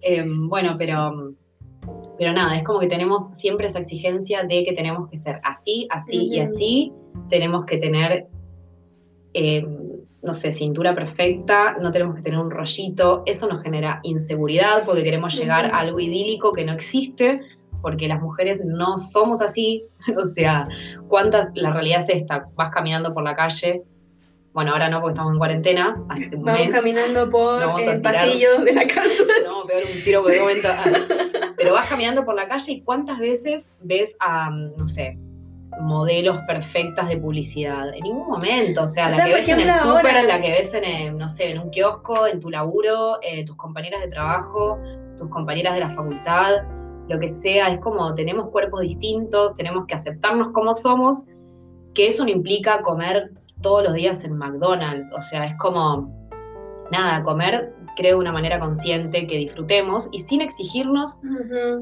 Eh, 0.00 0.24
bueno, 0.26 0.76
pero 0.78 1.34
pero 2.18 2.32
nada, 2.32 2.56
es 2.56 2.64
como 2.64 2.80
que 2.80 2.88
tenemos 2.88 3.28
siempre 3.32 3.68
esa 3.68 3.78
exigencia 3.78 4.42
de 4.42 4.64
que 4.64 4.72
tenemos 4.72 5.08
que 5.08 5.16
ser 5.16 5.40
así, 5.44 5.86
así 5.90 6.28
y 6.30 6.40
así. 6.40 6.92
Tenemos 7.30 7.64
que 7.64 7.78
tener, 7.78 8.26
eh, 9.34 9.66
no 10.22 10.34
sé, 10.34 10.52
cintura 10.52 10.94
perfecta, 10.94 11.76
no 11.80 11.90
tenemos 11.90 12.16
que 12.16 12.22
tener 12.22 12.38
un 12.38 12.50
rollito. 12.50 13.22
Eso 13.26 13.48
nos 13.48 13.62
genera 13.62 14.00
inseguridad 14.02 14.84
porque 14.84 15.04
queremos 15.04 15.38
llegar 15.38 15.66
a 15.66 15.78
algo 15.78 16.00
idílico 16.00 16.52
que 16.52 16.64
no 16.64 16.72
existe, 16.72 17.40
porque 17.82 18.08
las 18.08 18.20
mujeres 18.20 18.60
no 18.64 18.98
somos 18.98 19.40
así. 19.42 19.84
o 20.16 20.24
sea, 20.24 20.68
¿cuántas? 21.08 21.50
La 21.54 21.72
realidad 21.72 21.98
es 21.98 22.08
esta: 22.08 22.48
vas 22.56 22.70
caminando 22.70 23.14
por 23.14 23.22
la 23.22 23.34
calle 23.34 23.84
bueno, 24.58 24.72
ahora 24.72 24.88
no 24.88 25.00
porque 25.00 25.12
estamos 25.12 25.34
en 25.34 25.38
cuarentena, 25.38 26.04
hace 26.08 26.34
un 26.34 26.42
Vamos 26.42 26.74
caminando 26.74 27.30
por 27.30 27.62
el 27.62 28.00
pasillo 28.00 28.60
de 28.64 28.72
la 28.72 28.88
casa. 28.88 29.22
No, 29.44 29.64
peor 29.64 29.84
un 29.84 30.02
tiro 30.02 30.22
porque 30.22 30.34
de 30.34 30.40
momento... 30.40 30.68
Ah. 30.68 31.52
pero 31.56 31.72
vas 31.74 31.88
caminando 31.88 32.24
por 32.24 32.34
la 32.34 32.48
calle 32.48 32.72
y 32.72 32.80
cuántas 32.80 33.20
veces 33.20 33.70
ves 33.82 34.16
a, 34.18 34.50
no 34.50 34.84
sé, 34.86 35.16
modelos 35.80 36.38
perfectas 36.46 37.08
de 37.08 37.18
publicidad. 37.18 37.94
En 37.94 38.02
ningún 38.02 38.28
momento. 38.28 38.82
O 38.82 38.86
sea, 38.86 39.10
la 39.10 39.24
que 39.24 39.32
ves 39.32 39.48
en 39.48 39.60
el 39.60 39.70
súper, 39.70 40.24
la 40.24 40.40
que 40.40 40.50
ves 40.50 40.74
en, 40.74 41.16
no 41.16 41.28
sé, 41.28 41.50
en 41.50 41.60
un 41.60 41.70
kiosco, 41.70 42.26
en 42.26 42.40
tu 42.40 42.50
laburo, 42.50 43.18
eh, 43.22 43.44
tus 43.44 43.56
compañeras 43.56 44.00
de 44.02 44.08
trabajo, 44.08 44.78
tus 45.16 45.28
compañeras 45.28 45.74
de 45.74 45.80
la 45.80 45.90
facultad, 45.90 46.62
lo 47.08 47.18
que 47.18 47.28
sea. 47.28 47.68
Es 47.68 47.78
como 47.78 48.14
tenemos 48.14 48.48
cuerpos 48.48 48.80
distintos, 48.80 49.54
tenemos 49.54 49.86
que 49.86 49.94
aceptarnos 49.94 50.50
como 50.50 50.74
somos, 50.74 51.24
que 51.94 52.08
eso 52.08 52.24
no 52.24 52.30
implica 52.30 52.80
comer 52.82 53.32
todos 53.62 53.84
los 53.84 53.94
días 53.94 54.24
en 54.24 54.36
McDonald's. 54.36 55.08
O 55.16 55.22
sea, 55.22 55.46
es 55.46 55.54
como, 55.56 56.12
nada, 56.90 57.22
comer 57.22 57.74
creo 57.98 58.14
de 58.14 58.20
una 58.20 58.32
manera 58.32 58.60
consciente 58.60 59.26
que 59.26 59.36
disfrutemos 59.36 60.08
y 60.12 60.20
sin 60.20 60.40
exigirnos, 60.40 61.18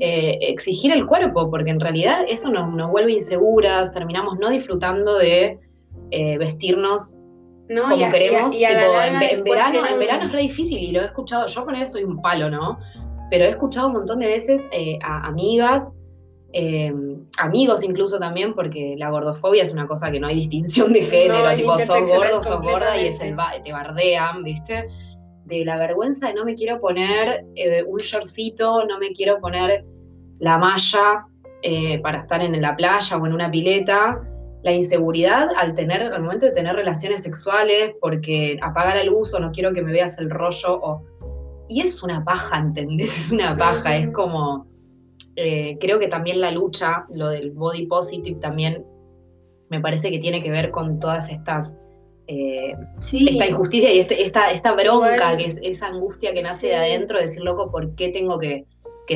eh, 0.01 0.39
exigir 0.41 0.93
el 0.93 1.05
cuerpo, 1.05 1.51
porque 1.51 1.71
en 1.71 1.79
realidad 1.79 2.25
eso 2.27 2.51
nos, 2.51 2.91
vuelve 2.91 3.13
inseguras, 3.13 3.93
terminamos 3.93 4.39
no 4.39 4.49
disfrutando 4.49 5.19
de 5.19 5.61
eh, 6.11 6.39
vestirnos 6.39 7.19
como 7.69 8.11
queremos. 8.11 8.53
en, 8.55 9.45
verano, 9.45 9.81
en 9.87 9.99
verano 9.99 10.25
es 10.25 10.33
re 10.33 10.41
difícil 10.41 10.79
y 10.79 10.93
lo 10.93 11.03
he 11.03 11.05
escuchado, 11.05 11.47
yo 11.47 11.65
con 11.65 11.75
eso 11.75 11.93
soy 11.93 12.05
un 12.05 12.23
palo, 12.23 12.49
¿no? 12.49 12.79
Pero 13.31 13.45
he 13.45 13.51
escuchado 13.51 13.89
un 13.89 13.95
montón 13.95 14.21
de 14.21 14.29
veces 14.29 14.69
eh, 14.73 14.99
a 15.03 15.27
amigas 15.27 15.93
eh, 16.59 16.91
amigos 17.39 17.83
incluso 17.83 18.19
también, 18.19 18.55
porque 18.55 18.95
la 18.97 19.11
gordofobia 19.11 19.63
es 19.63 19.73
una 19.73 19.87
cosa 19.87 20.11
que 20.11 20.19
no 20.19 20.29
hay 20.29 20.37
distinción 20.37 20.93
de 20.93 21.03
género, 21.03 21.55
tipo, 21.55 21.79
sos 21.79 22.09
gordo, 22.09 22.41
sos 22.41 22.63
gorda 22.63 22.99
y 22.99 23.09
es 23.09 23.21
el 23.21 23.37
te 23.63 23.73
bardean, 23.73 24.43
¿viste? 24.43 24.89
De 25.47 25.65
la 25.65 25.79
vergüenza 25.79 26.29
de 26.29 26.35
no 26.35 26.45
me 26.45 26.55
quiero 26.55 26.81
poner 26.81 27.45
eh, 27.55 27.83
un 27.87 27.99
shortcito, 27.99 28.85
no 28.85 28.99
me 28.99 29.11
quiero 29.11 29.41
poner 29.41 29.85
la 30.39 30.59
malla 30.59 31.27
eh, 31.63 31.99
para 32.01 32.19
estar 32.19 32.43
en 32.43 32.61
la 32.61 32.77
playa 32.77 33.17
o 33.17 33.27
en 33.27 33.33
una 33.33 33.51
pileta, 33.51 34.21
la 34.63 34.73
inseguridad 34.73 35.49
al 35.57 35.75
tener, 35.75 36.03
al 36.03 36.23
momento 36.23 36.47
de 36.47 36.53
tener 36.53 36.75
relaciones 36.75 37.23
sexuales, 37.23 37.93
porque 38.01 38.59
apaga 38.61 38.95
la 38.95 39.05
luz 39.05 39.33
o 39.35 39.41
no 39.41 39.51
quiero 39.53 39.73
que 39.73 39.83
me 39.83 39.93
veas 39.93 40.19
el 40.19 40.29
rollo, 40.31 40.79
o... 40.81 41.03
y 41.69 41.81
es 41.81 42.03
una 42.03 42.25
paja, 42.25 42.59
¿entendés? 42.59 43.27
Es 43.27 43.33
una 43.33 43.57
paja, 43.57 43.97
es 43.97 44.09
como 44.13 44.67
eh, 45.37 45.77
creo 45.79 45.99
que 45.99 46.09
también 46.09 46.41
la 46.41 46.51
lucha, 46.51 47.05
lo 47.13 47.29
del 47.29 47.51
body 47.51 47.87
positive 47.87 48.41
también 48.41 48.85
me 49.69 49.81
parece 49.81 50.11
que 50.11 50.19
tiene 50.19 50.43
que 50.43 50.51
ver 50.51 50.71
con 50.71 50.99
todas 50.99 51.31
estas, 51.31 51.79
eh, 52.29 52.75
esta 52.99 53.47
injusticia 53.47 53.93
y 53.93 54.01
este, 54.01 54.25
esta, 54.25 54.51
esta 54.51 54.73
bronca, 54.73 55.37
que 55.37 55.47
es 55.47 55.59
esa 55.63 55.87
angustia 55.87 56.33
que 56.33 56.43
nace 56.43 56.69
de 56.69 56.77
adentro, 56.77 57.19
de 57.19 57.25
decir, 57.25 57.43
loco, 57.43 57.71
¿por 57.71 57.95
qué 57.95 58.09
tengo 58.09 58.39
que, 58.39 58.65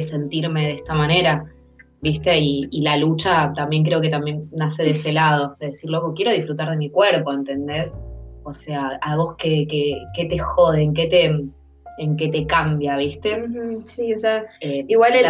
sentirme 0.03 0.67
de 0.67 0.73
esta 0.75 0.95
manera? 0.95 1.45
¿Viste? 2.01 2.39
Y, 2.39 2.81
la 2.83 2.97
lucha 2.97 3.53
también 3.55 3.85
creo 3.85 4.01
que 4.01 4.09
también 4.09 4.49
nace 4.53 4.85
de 4.85 4.91
ese 4.91 5.13
lado, 5.13 5.57
de 5.61 5.69
decir, 5.69 5.91
loco, 5.91 6.15
quiero 6.15 6.33
disfrutar 6.33 6.71
de 6.71 6.77
mi 6.77 6.91
cuerpo, 6.91 7.33
¿entendés? 7.33 7.97
O 8.45 8.53
sea, 8.53 8.99
a 9.03 9.17
vos 9.17 9.35
que, 9.37 9.67
que 9.67 10.25
te 10.25 10.39
joden, 10.39 10.95
que 10.95 11.07
te 11.07 11.31
en 12.01 12.17
que 12.17 12.29
te 12.29 12.47
cambia, 12.47 12.97
¿viste? 12.97 13.45
Sí, 13.85 14.15
o 14.15 14.19
sea, 14.19 14.47
eh, 14.63 14.87
igual 14.89 15.13
el, 15.15 15.27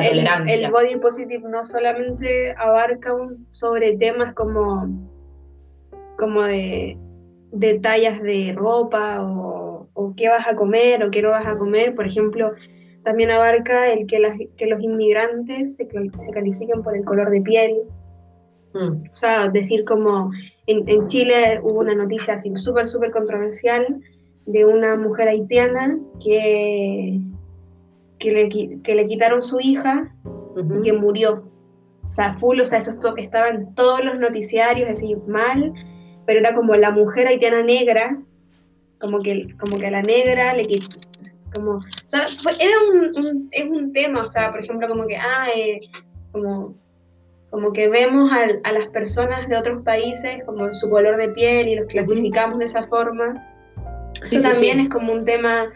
el, 0.48 0.70
body 0.70 0.96
positive 0.98 1.42
no 1.48 1.64
solamente 1.64 2.54
abarca 2.56 3.12
sobre 3.50 3.96
temas 3.96 4.34
como, 4.34 4.88
como 6.16 6.44
de, 6.44 6.96
tallas 7.82 8.22
de 8.22 8.54
ropa 8.56 9.22
o, 9.22 10.14
qué 10.16 10.28
vas 10.28 10.48
a 10.48 10.54
comer 10.54 11.04
o 11.04 11.10
qué 11.10 11.22
no 11.22 11.30
vas 11.30 11.46
a 11.46 11.56
comer, 11.56 11.94
por 11.94 12.06
ejemplo, 12.06 12.52
también 13.04 13.30
abarca 13.30 13.88
el 13.92 14.06
que, 14.06 14.48
que 14.56 14.66
los 14.66 14.82
inmigrantes 14.82 15.76
se, 15.76 15.86
se, 15.86 16.30
califiquen 16.30 16.82
por 16.82 16.96
el 16.96 17.04
color 17.04 17.30
de 17.30 17.40
piel. 17.40 17.82
Mm. 18.74 19.04
O 19.12 19.16
sea, 19.16 19.48
decir 19.48 19.84
como 19.84 20.30
en, 20.66 20.88
en 20.88 21.06
Chile 21.06 21.60
hubo 21.62 21.80
una 21.80 21.94
noticia 21.94 22.34
así 22.34 22.50
súper, 22.56 22.86
súper 22.86 23.10
controversial 23.10 24.00
de 24.46 24.64
una 24.64 24.96
mujer 24.96 25.28
haitiana 25.28 25.98
que, 26.22 27.20
que, 28.18 28.30
le, 28.30 28.48
que 28.82 28.94
le 28.94 29.06
quitaron 29.06 29.42
su 29.42 29.60
hija 29.60 30.12
y 30.56 30.82
que 30.82 30.92
murió. 30.92 31.44
O 32.06 32.10
sea, 32.10 32.34
full, 32.34 32.60
o 32.60 32.64
sea, 32.64 32.78
eso 32.78 32.92
estaba 33.16 33.48
en 33.48 33.74
todos 33.74 34.04
los 34.04 34.18
noticiarios, 34.18 34.88
así 34.90 35.14
mal, 35.28 35.72
pero 36.30 36.38
era 36.38 36.54
como 36.54 36.76
la 36.76 36.92
mujer 36.92 37.26
haitiana 37.26 37.60
negra, 37.60 38.16
como 39.00 39.20
que, 39.20 39.46
como 39.58 39.78
que 39.78 39.88
a 39.88 39.90
la 39.90 40.02
negra 40.02 40.54
le 40.54 40.78
como, 41.52 41.72
o 41.78 41.82
sea, 42.06 42.26
era 42.60 42.76
un, 42.88 43.10
es 43.50 43.64
un 43.68 43.92
tema, 43.92 44.20
o 44.20 44.28
sea, 44.28 44.52
por 44.52 44.62
ejemplo, 44.62 44.86
como 44.86 45.08
que, 45.08 45.16
ah, 45.16 45.48
eh, 45.52 45.80
como, 46.30 46.76
como 47.50 47.72
que 47.72 47.88
vemos 47.88 48.30
a, 48.32 48.46
a, 48.62 48.72
las 48.72 48.86
personas 48.90 49.48
de 49.48 49.56
otros 49.56 49.82
países 49.82 50.44
como 50.46 50.72
su 50.72 50.88
color 50.88 51.16
de 51.16 51.30
piel 51.30 51.66
y 51.66 51.74
los 51.74 51.88
clasificamos 51.88 52.60
de 52.60 52.66
esa 52.66 52.86
forma, 52.86 53.34
eso 54.22 54.40
también 54.40 54.78
es 54.78 54.88
como 54.88 55.12
un 55.12 55.24
tema, 55.24 55.68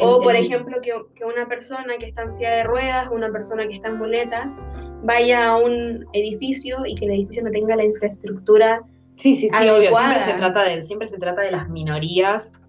o 0.00 0.20
por 0.20 0.36
ejemplo, 0.36 0.82
que, 0.82 0.92
una 1.24 1.48
persona 1.48 1.96
que 1.98 2.04
está 2.04 2.24
en 2.24 2.30
silla 2.30 2.56
de 2.56 2.64
ruedas, 2.64 3.08
una 3.10 3.32
persona 3.32 3.66
que 3.66 3.76
está 3.76 3.88
en 3.88 3.96
muletas, 3.96 4.60
vaya 5.02 5.48
a 5.48 5.56
un 5.56 6.04
edificio 6.12 6.84
y 6.84 6.94
que 6.94 7.06
el 7.06 7.12
edificio 7.12 7.42
no 7.42 7.50
tenga 7.50 7.74
la 7.74 7.86
infraestructura. 7.86 8.82
Sí, 9.16 9.34
sí, 9.34 9.48
sí, 9.48 9.68
obvio. 9.68 9.90
Siempre 9.90 10.20
se 10.20 10.34
trata 10.34 10.64
de, 10.64 10.82
siempre 10.82 11.08
se 11.08 11.18
trata 11.18 11.42
de 11.42 11.52
las 11.52 11.68
minorías. 11.68 12.60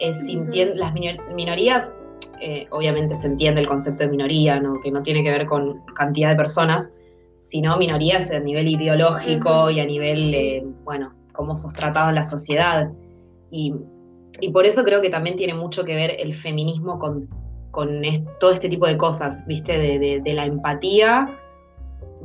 Las 0.00 0.92
minorías, 1.34 1.96
eh, 2.40 2.66
obviamente 2.70 3.14
se 3.14 3.28
entiende 3.28 3.62
el 3.62 3.66
concepto 3.66 4.04
de 4.04 4.10
minoría, 4.10 4.60
¿no? 4.60 4.78
que 4.80 4.90
no 4.90 5.02
tiene 5.02 5.22
que 5.22 5.30
ver 5.30 5.46
con 5.46 5.82
cantidad 5.94 6.30
de 6.30 6.36
personas, 6.36 6.92
sino 7.40 7.78
minorías 7.78 8.30
a 8.30 8.38
nivel 8.38 8.68
ideológico 8.68 9.70
y 9.70 9.80
a 9.80 9.86
nivel, 9.86 10.34
eh, 10.34 10.64
bueno, 10.84 11.14
cómo 11.32 11.56
sos 11.56 11.72
tratado 11.72 12.10
en 12.10 12.16
la 12.16 12.24
sociedad. 12.24 12.90
Y 13.50 13.72
y 14.40 14.50
por 14.50 14.66
eso 14.66 14.84
creo 14.84 15.00
que 15.00 15.10
también 15.10 15.36
tiene 15.36 15.54
mucho 15.54 15.84
que 15.84 15.94
ver 15.94 16.12
el 16.18 16.34
feminismo 16.34 16.98
con, 16.98 17.28
todo 18.40 18.52
este 18.52 18.70
tipo 18.70 18.86
de 18.86 18.96
cosas, 18.96 19.44
¿viste? 19.46 19.76
De, 19.78 20.34
la 20.34 20.46
empatía, 20.46 21.26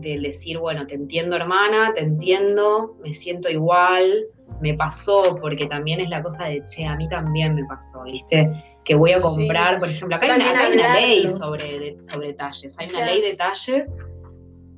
del 0.02 0.24
decir, 0.24 0.58
bueno, 0.58 0.86
te 0.88 0.96
entiendo 0.96 1.36
hermana, 1.36 1.94
te 1.94 2.02
entiendo, 2.02 2.98
me 3.04 3.14
siento 3.14 3.50
igual, 3.50 4.26
me 4.60 4.74
pasó, 4.74 5.38
porque 5.42 5.66
también 5.68 6.00
es 6.00 6.10
la 6.10 6.22
cosa 6.22 6.46
de, 6.46 6.64
che, 6.66 6.86
a 6.86 6.96
mí 6.96 7.08
también 7.08 7.56
me 7.56 7.64
pasó, 7.66 8.04
¿viste? 8.04 8.52
Que 8.84 8.96
voy 8.96 9.12
a 9.12 9.22
comprar, 9.22 9.80
por 9.80 9.90
ejemplo, 9.90 10.16
acá 10.16 10.34
hay 10.34 10.74
una, 10.74 10.96
ley 10.96 11.28
sobre, 11.28 12.00
sobre 12.00 12.34
talles, 12.34 12.76
hay 12.80 12.90
una 12.90 13.06
ley 13.06 13.22
de 13.22 13.36
talles 13.36 13.98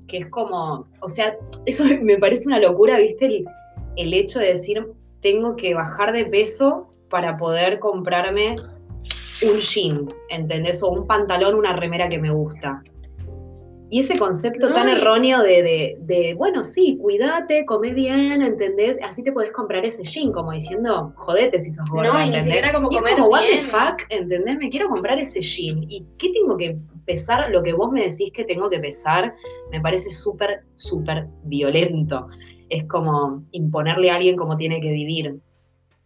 que 0.07 0.17
es 0.19 0.27
como, 0.27 0.87
o 1.01 1.09
sea, 1.09 1.35
eso 1.65 1.83
me 2.01 2.17
parece 2.17 2.47
una 2.47 2.59
locura, 2.59 2.97
¿viste? 2.97 3.25
El, 3.25 3.45
el 3.95 4.13
hecho 4.13 4.39
de 4.39 4.47
decir, 4.47 4.85
tengo 5.21 5.55
que 5.55 5.73
bajar 5.73 6.11
de 6.11 6.25
peso 6.25 6.93
para 7.09 7.37
poder 7.37 7.79
comprarme 7.79 8.55
un 9.43 9.57
jean, 9.57 10.13
¿entendés? 10.29 10.81
O 10.83 10.89
un 10.89 11.07
pantalón, 11.07 11.55
una 11.55 11.73
remera 11.75 12.09
que 12.09 12.19
me 12.19 12.31
gusta. 12.31 12.81
Y 13.93 13.99
ese 13.99 14.17
concepto 14.17 14.71
tan 14.71 14.89
erróneo 14.89 15.43
de, 15.43 16.33
bueno, 16.35 16.63
sí, 16.63 16.97
cuídate, 16.99 17.63
come 17.63 17.93
bien, 17.93 18.41
¿entendés? 18.41 18.99
Así 19.03 19.21
te 19.21 19.31
podés 19.31 19.51
comprar 19.51 19.85
ese 19.85 20.01
jean, 20.03 20.31
como 20.31 20.51
diciendo, 20.51 21.13
jodete 21.15 21.61
si 21.61 21.69
sos 21.69 21.87
gorda, 21.91 22.11
no, 22.11 22.19
¿entendés? 22.19 22.65
como 22.73 22.91
y 22.91 22.97
como, 22.97 23.27
what 23.27 23.43
the 23.45 23.59
fuck, 23.59 24.01
¿entendés? 24.09 24.57
Me 24.57 24.69
quiero 24.69 24.89
comprar 24.89 25.19
ese 25.19 25.41
jean. 25.41 25.83
¿Y 25.87 26.03
qué 26.17 26.31
tengo 26.31 26.57
que 26.57 26.75
pesar? 27.05 27.51
Lo 27.51 27.61
que 27.61 27.73
vos 27.73 27.91
me 27.91 28.01
decís 28.01 28.31
que 28.33 28.43
tengo 28.43 28.67
que 28.67 28.79
pesar, 28.79 29.35
me 29.71 29.79
parece 29.79 30.09
súper, 30.09 30.63
súper 30.73 31.27
violento. 31.43 32.29
Es 32.69 32.85
como 32.85 33.43
imponerle 33.51 34.09
a 34.09 34.15
alguien 34.15 34.35
cómo 34.35 34.57
tiene 34.57 34.81
que 34.81 34.89
vivir. 34.89 35.39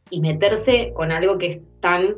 y 0.10 0.22
meterse 0.22 0.92
con 0.94 1.12
algo 1.12 1.38
que 1.38 1.48
es 1.48 1.62
tan 1.80 2.16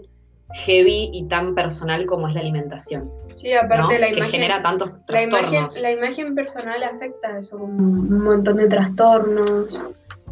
heavy 0.54 1.10
y 1.14 1.26
tan 1.28 1.54
personal 1.56 2.06
como 2.06 2.28
es 2.28 2.34
la 2.34 2.42
alimentación. 2.42 3.10
Sí, 3.36 3.54
aparte 3.54 3.94
¿no? 3.94 4.00
la 4.00 4.08
que 4.08 4.18
imagen. 4.18 4.32
genera 4.32 4.62
tantos 4.62 4.94
La 5.08 5.24
imagen, 5.24 5.30
trastornos. 5.50 5.82
la 5.82 5.92
imagen 5.92 6.36
personal 6.36 6.84
afecta 6.84 7.38
eso, 7.40 7.58
un 7.58 8.24
montón 8.24 8.58
de 8.58 8.68
trastornos, 8.68 9.74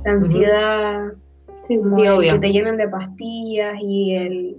la 0.04 0.12
ansiedad, 0.12 1.02
Sí, 1.64 1.80
sí, 1.80 2.08
obvio. 2.08 2.34
que 2.34 2.40
te 2.40 2.50
llenan 2.54 2.78
de 2.78 2.88
pastillas 2.88 3.76
y 3.82 4.16
el 4.16 4.58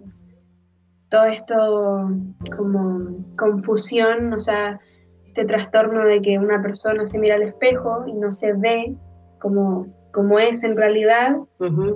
todo 1.09 1.25
esto 1.25 2.11
como 2.57 3.17
confusión, 3.37 4.33
o 4.35 4.39
sea, 4.39 4.79
este 5.25 5.47
trastorno 5.47 6.05
de 6.05 6.21
que 6.21 6.39
una 6.39 6.61
persona 6.61 7.07
se 7.07 7.19
mira 7.19 7.37
al 7.37 7.43
espejo 7.43 8.05
y 8.07 8.13
no 8.13 8.31
se 8.31 8.53
ve 8.53 8.95
como, 9.41 9.87
como 10.19 10.39
es 10.41 10.65
en 10.65 10.77
realidad, 10.77 11.37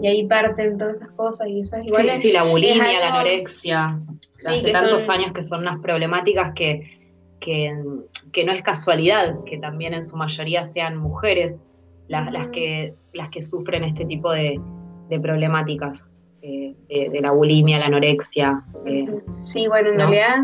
y 0.01 0.07
ahí 0.07 0.27
parten 0.29 0.79
todas 0.79 0.97
esas 1.03 1.11
cosas, 1.11 1.49
y 1.49 1.61
eso 1.61 1.75
es 1.77 1.87
igual. 1.87 2.03
Sí, 2.05 2.09
es- 2.11 2.21
sí, 2.21 2.33
la 2.33 2.45
bulimia, 2.45 2.85
algo- 2.85 3.01
la 3.01 3.15
anorexia. 3.17 4.01
sí, 4.37 4.49
hace 4.49 4.71
tantos 4.71 5.01
son- 5.03 5.17
años 5.17 5.33
que 5.33 5.43
son 5.43 5.63
unas 5.63 5.79
problemáticas 5.81 6.53
que, 6.55 7.01
que, 7.41 7.75
que 8.33 8.45
no 8.45 8.53
es 8.53 8.63
casualidad 8.63 9.43
que 9.45 9.59
también 9.59 9.93
en 9.95 10.05
su 10.05 10.17
mayoría 10.17 10.63
sean 10.63 10.99
mujeres 10.99 11.65
las, 12.07 12.33
las, 12.33 12.49
que, 12.53 12.95
las 13.13 13.29
que 13.31 13.43
sufren 13.43 13.83
este 13.83 14.05
tipo 14.05 14.31
de, 14.31 14.61
de 15.11 15.19
problemáticas, 15.21 16.13
eh, 16.43 16.77
de, 16.89 17.11
de 17.11 17.21
la 17.21 17.33
bulimia, 17.33 17.81
la 17.81 17.87
anorexia. 17.87 18.63
eh, 18.87 19.07
Sí, 19.41 19.67
bueno, 19.67 19.89
en 19.91 19.97
¿no? 19.97 20.07
realidad 20.11 20.39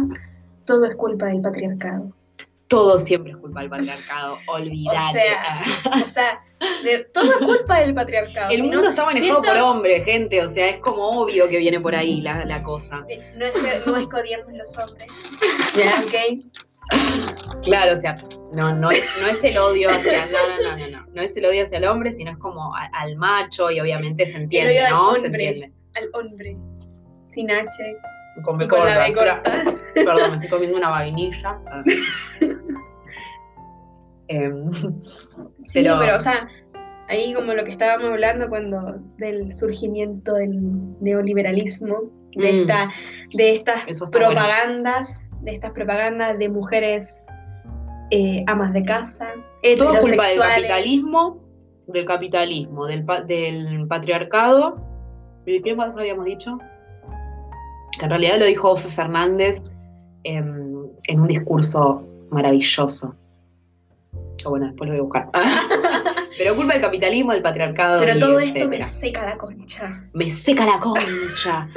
todo 0.64 0.85
es 0.87 0.97
culpa 0.97 1.26
del 1.26 1.40
patriarcado. 1.42 2.12
Todo 2.69 2.99
siempre 2.99 3.33
es 3.33 3.39
culpa 3.39 3.61
del 3.61 3.71
patriarcado, 3.71 4.39
olvídate. 4.47 4.99
O 4.99 5.11
sea, 5.13 5.63
o 6.05 6.09
sea, 6.09 6.45
de- 6.85 7.05
todo 7.15 7.31
es 7.33 7.39
culpa 7.39 7.81
del 7.81 7.95
patriarcado. 7.95 8.51
El 8.51 8.61
no- 8.61 8.73
mundo 8.73 8.89
está 8.89 9.05
manejado 9.05 9.43
por 9.43 9.57
hombres, 9.57 10.05
gente, 10.05 10.41
o 10.43 10.47
sea, 10.49 10.69
es 10.69 10.79
como 10.79 11.03
obvio 11.23 11.49
que 11.49 11.59
viene 11.59 11.81
por 11.81 11.95
ahí 11.95 12.21
la, 12.21 12.45
la 12.45 12.63
cosa. 12.63 13.05
No 13.37 13.47
es 13.47 13.55
que 13.55 13.91
no 13.91 13.97
es 13.97 14.09
que 14.09 14.17
odiemos 14.17 14.53
los 14.53 14.79
hombres. 14.79 15.11
Ya, 15.77 15.95
ok. 16.05 16.45
Claro, 17.63 17.93
o 17.95 17.97
sea, 17.99 18.17
no, 18.55 18.75
no, 18.75 18.91
es, 18.91 19.05
no 19.21 19.27
es 19.29 19.45
el 19.45 19.59
odio 19.59 19.91
hacia, 19.91 20.25
no, 20.27 20.33
no, 20.49 20.71
no, 20.71 20.79
no, 20.79 20.89
no, 20.89 21.07
no 21.13 21.23
es 21.23 21.37
el 21.37 21.45
odio 21.45 21.63
hacia 21.63 21.77
el 21.79 21.85
hombre, 21.85 22.11
sino 22.13 22.31
es 22.31 22.39
como 22.39 22.75
a- 22.75 22.87
al 22.95 23.17
macho 23.17 23.71
y 23.71 23.79
obviamente 23.81 24.25
se 24.25 24.39
entiende, 24.39 24.89
¿no? 24.89 25.15
Se 25.15 25.27
entiende. 25.27 25.71
Al 25.95 26.09
hombre. 26.15 26.57
Sin 27.29 27.51
H. 27.51 27.69
Con, 28.45 28.57
con 28.69 28.87
la 28.87 28.99
B 29.07 29.13
corta. 29.15 29.43
Perdón, 29.95 30.31
me 30.31 30.35
estoy 30.37 30.49
comiendo 30.49 30.79
una 30.79 30.89
vainilla. 30.91 31.59
Em, 34.28 34.70
Sí, 34.70 35.80
Pero- 35.82 35.97
pero, 35.99 36.16
o 36.16 36.20
sea, 36.20 36.47
ahí 37.08 37.32
como 37.35 37.52
lo 37.54 37.64
que 37.64 37.73
estábamos 37.73 38.11
hablando 38.11 38.49
cuando 38.49 38.92
del 39.18 39.54
surgimiento 39.54 40.35
del 40.35 40.56
neoliberalismo, 41.00 41.97
de, 42.37 42.52
Mm. 42.52 42.61
esta, 42.61 42.88
de 43.35 43.54
estas 43.54 43.85
bueno. 43.85 44.11
propagandas, 44.28 45.30
de 45.42 45.52
estas 45.54 45.73
propagandas 45.73 46.38
de 46.38 46.49
mujeres 46.49 47.26
eh, 48.11 48.42
amas 48.47 48.73
de 48.73 48.85
casa, 48.85 49.28
todo 49.76 49.92
es 49.94 50.00
culpa 50.00 50.26
del 50.28 50.38
capitalismo, 50.38 51.40
del 51.88 52.04
capitalismo, 52.06 52.87
del, 52.87 53.04
pa- 53.04 53.20
del 53.23 53.87
patriarcado. 53.88 54.76
¿Y 55.47 55.61
qué 55.62 55.75
más 55.75 55.97
habíamos 55.97 56.25
dicho? 56.26 56.58
Que 57.99 58.04
en 58.04 58.11
realidad 58.11 58.38
lo 58.38 58.44
dijo 58.47 58.70
Ofe 58.73 58.88
Fernández 58.88 59.62
em, 60.25 60.87
en 61.04 61.20
un 61.20 61.26
discurso 61.28 62.02
maravilloso. 62.30 63.14
Que 64.42 64.49
bueno, 64.49 64.66
después 64.66 64.88
lo 64.88 64.95
voy 64.95 65.00
a 65.00 65.02
buscar. 65.02 65.30
Pero 66.38 66.54
culpa 66.54 66.75
del 66.75 66.83
capitalismo, 66.83 67.33
del 67.33 67.42
patriarcado. 67.42 68.00
Pero 68.00 68.16
y 68.16 68.21
todo 68.21 68.38
esto 68.38 68.68
me 68.68 68.83
seca 68.85 69.25
la 69.26 69.37
concha. 69.37 70.00
Me 70.14 70.30
seca 70.30 70.64
la 70.64 70.78
concha. 70.78 71.68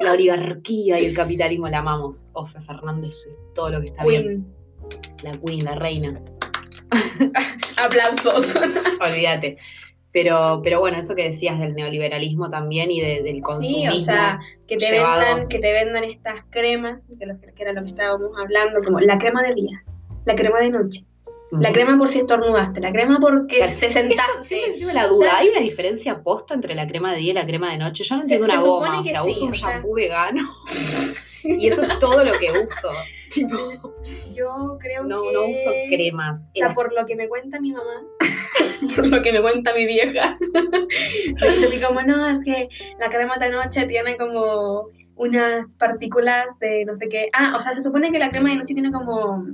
la 0.00 0.12
oligarquía 0.12 0.98
y 0.98 1.04
el 1.04 1.14
capitalismo 1.14 1.68
la 1.68 1.78
amamos. 1.78 2.30
Ofe 2.34 2.60
Fernández 2.60 3.14
es 3.30 3.38
todo 3.54 3.70
lo 3.70 3.80
que 3.80 3.86
está 3.86 4.04
bien. 4.04 4.46
La 5.22 5.30
queen, 5.32 5.64
la 5.64 5.74
reina. 5.76 6.20
Aplausos. 7.76 8.54
Olvídate. 9.00 9.56
Pero, 10.12 10.60
pero 10.64 10.80
bueno, 10.80 10.98
eso 10.98 11.14
que 11.14 11.22
decías 11.22 11.58
del 11.60 11.74
neoliberalismo 11.74 12.50
también 12.50 12.90
y 12.90 13.00
de- 13.00 13.22
del 13.22 13.36
Sí, 13.36 13.42
consumismo. 13.42 13.92
o 13.94 13.98
sea, 14.00 14.40
que 14.66 14.76
te 14.76 14.86
llevado. 14.90 15.20
vendan, 15.20 15.48
que 15.48 15.58
te 15.60 15.72
vendan 15.72 16.02
estas 16.02 16.40
cremas, 16.50 17.06
que, 17.16 17.26
lo- 17.26 17.38
que 17.40 17.62
era 17.62 17.72
lo 17.72 17.84
que 17.84 17.90
estábamos 17.90 18.30
hablando, 18.42 18.82
como 18.82 18.98
la 18.98 19.18
crema 19.18 19.42
de 19.44 19.54
día, 19.54 19.84
la 20.24 20.34
crema 20.34 20.58
de 20.58 20.70
noche, 20.70 21.04
la 21.52 21.72
crema 21.72 21.98
por 21.98 22.08
si 22.10 22.20
estornudaste, 22.20 22.80
la 22.80 22.92
crema 22.92 23.18
porque 23.20 23.56
Claro. 23.56 23.72
te 23.80 23.86
Eso 23.86 23.98
sentaste. 23.98 24.42
siempre 24.42 24.80
tuve 24.80 24.94
la 24.94 25.06
duda. 25.08 25.16
O 25.16 25.20
sea- 25.30 25.38
¿Hay 25.38 25.48
una 25.48 25.60
diferencia 25.60 26.22
posta 26.22 26.54
entre 26.54 26.74
la 26.74 26.86
crema 26.86 27.12
de 27.12 27.18
día 27.18 27.30
y 27.30 27.34
la 27.34 27.46
crema 27.46 27.72
de 27.72 27.78
noche? 27.78 28.04
Yo 28.04 28.16
no 28.16 28.22
entiendo 28.22 28.46
se 28.46 28.52
una 28.52 28.62
goma. 28.62 29.00
O 29.00 29.04
sea, 29.04 29.22
sí, 29.22 29.30
uso 29.30 29.44
un 29.46 29.54
sea- 29.54 29.72
shampoo 29.72 29.94
vegano. 29.94 30.42
y 31.42 31.66
eso 31.66 31.82
es 31.82 31.98
todo 31.98 32.22
lo 32.24 32.32
que 32.38 32.50
uso. 32.52 32.90
Tipo, 33.32 33.56
Yo 34.34 34.76
creo 34.80 35.04
no, 35.04 35.22
que... 35.22 35.32
no 35.32 35.44
uso 35.46 35.70
cremas. 35.88 36.46
O 36.46 36.50
sea, 36.54 36.74
por 36.74 36.92
lo 36.92 37.06
que 37.06 37.14
me 37.14 37.28
cuenta 37.28 37.60
mi 37.60 37.72
mamá, 37.72 38.02
por 38.96 39.06
lo 39.06 39.22
que 39.22 39.32
me 39.32 39.40
cuenta 39.40 39.72
mi 39.72 39.86
vieja, 39.86 40.36
me 41.40 41.50
dice 41.50 41.66
así 41.66 41.80
como, 41.80 42.02
no, 42.02 42.26
es 42.28 42.40
que 42.44 42.68
la 42.98 43.06
crema 43.08 43.36
de 43.38 43.50
noche 43.50 43.86
tiene 43.86 44.16
como 44.16 44.86
unas 45.14 45.76
partículas 45.76 46.58
de 46.58 46.84
no 46.84 46.94
sé 46.96 47.08
qué. 47.08 47.28
Ah, 47.32 47.54
o 47.56 47.60
sea, 47.60 47.72
se 47.72 47.82
supone 47.82 48.10
que 48.10 48.18
la 48.18 48.30
crema 48.30 48.50
de 48.50 48.56
noche 48.56 48.74
tiene 48.74 48.90
como... 48.90 49.46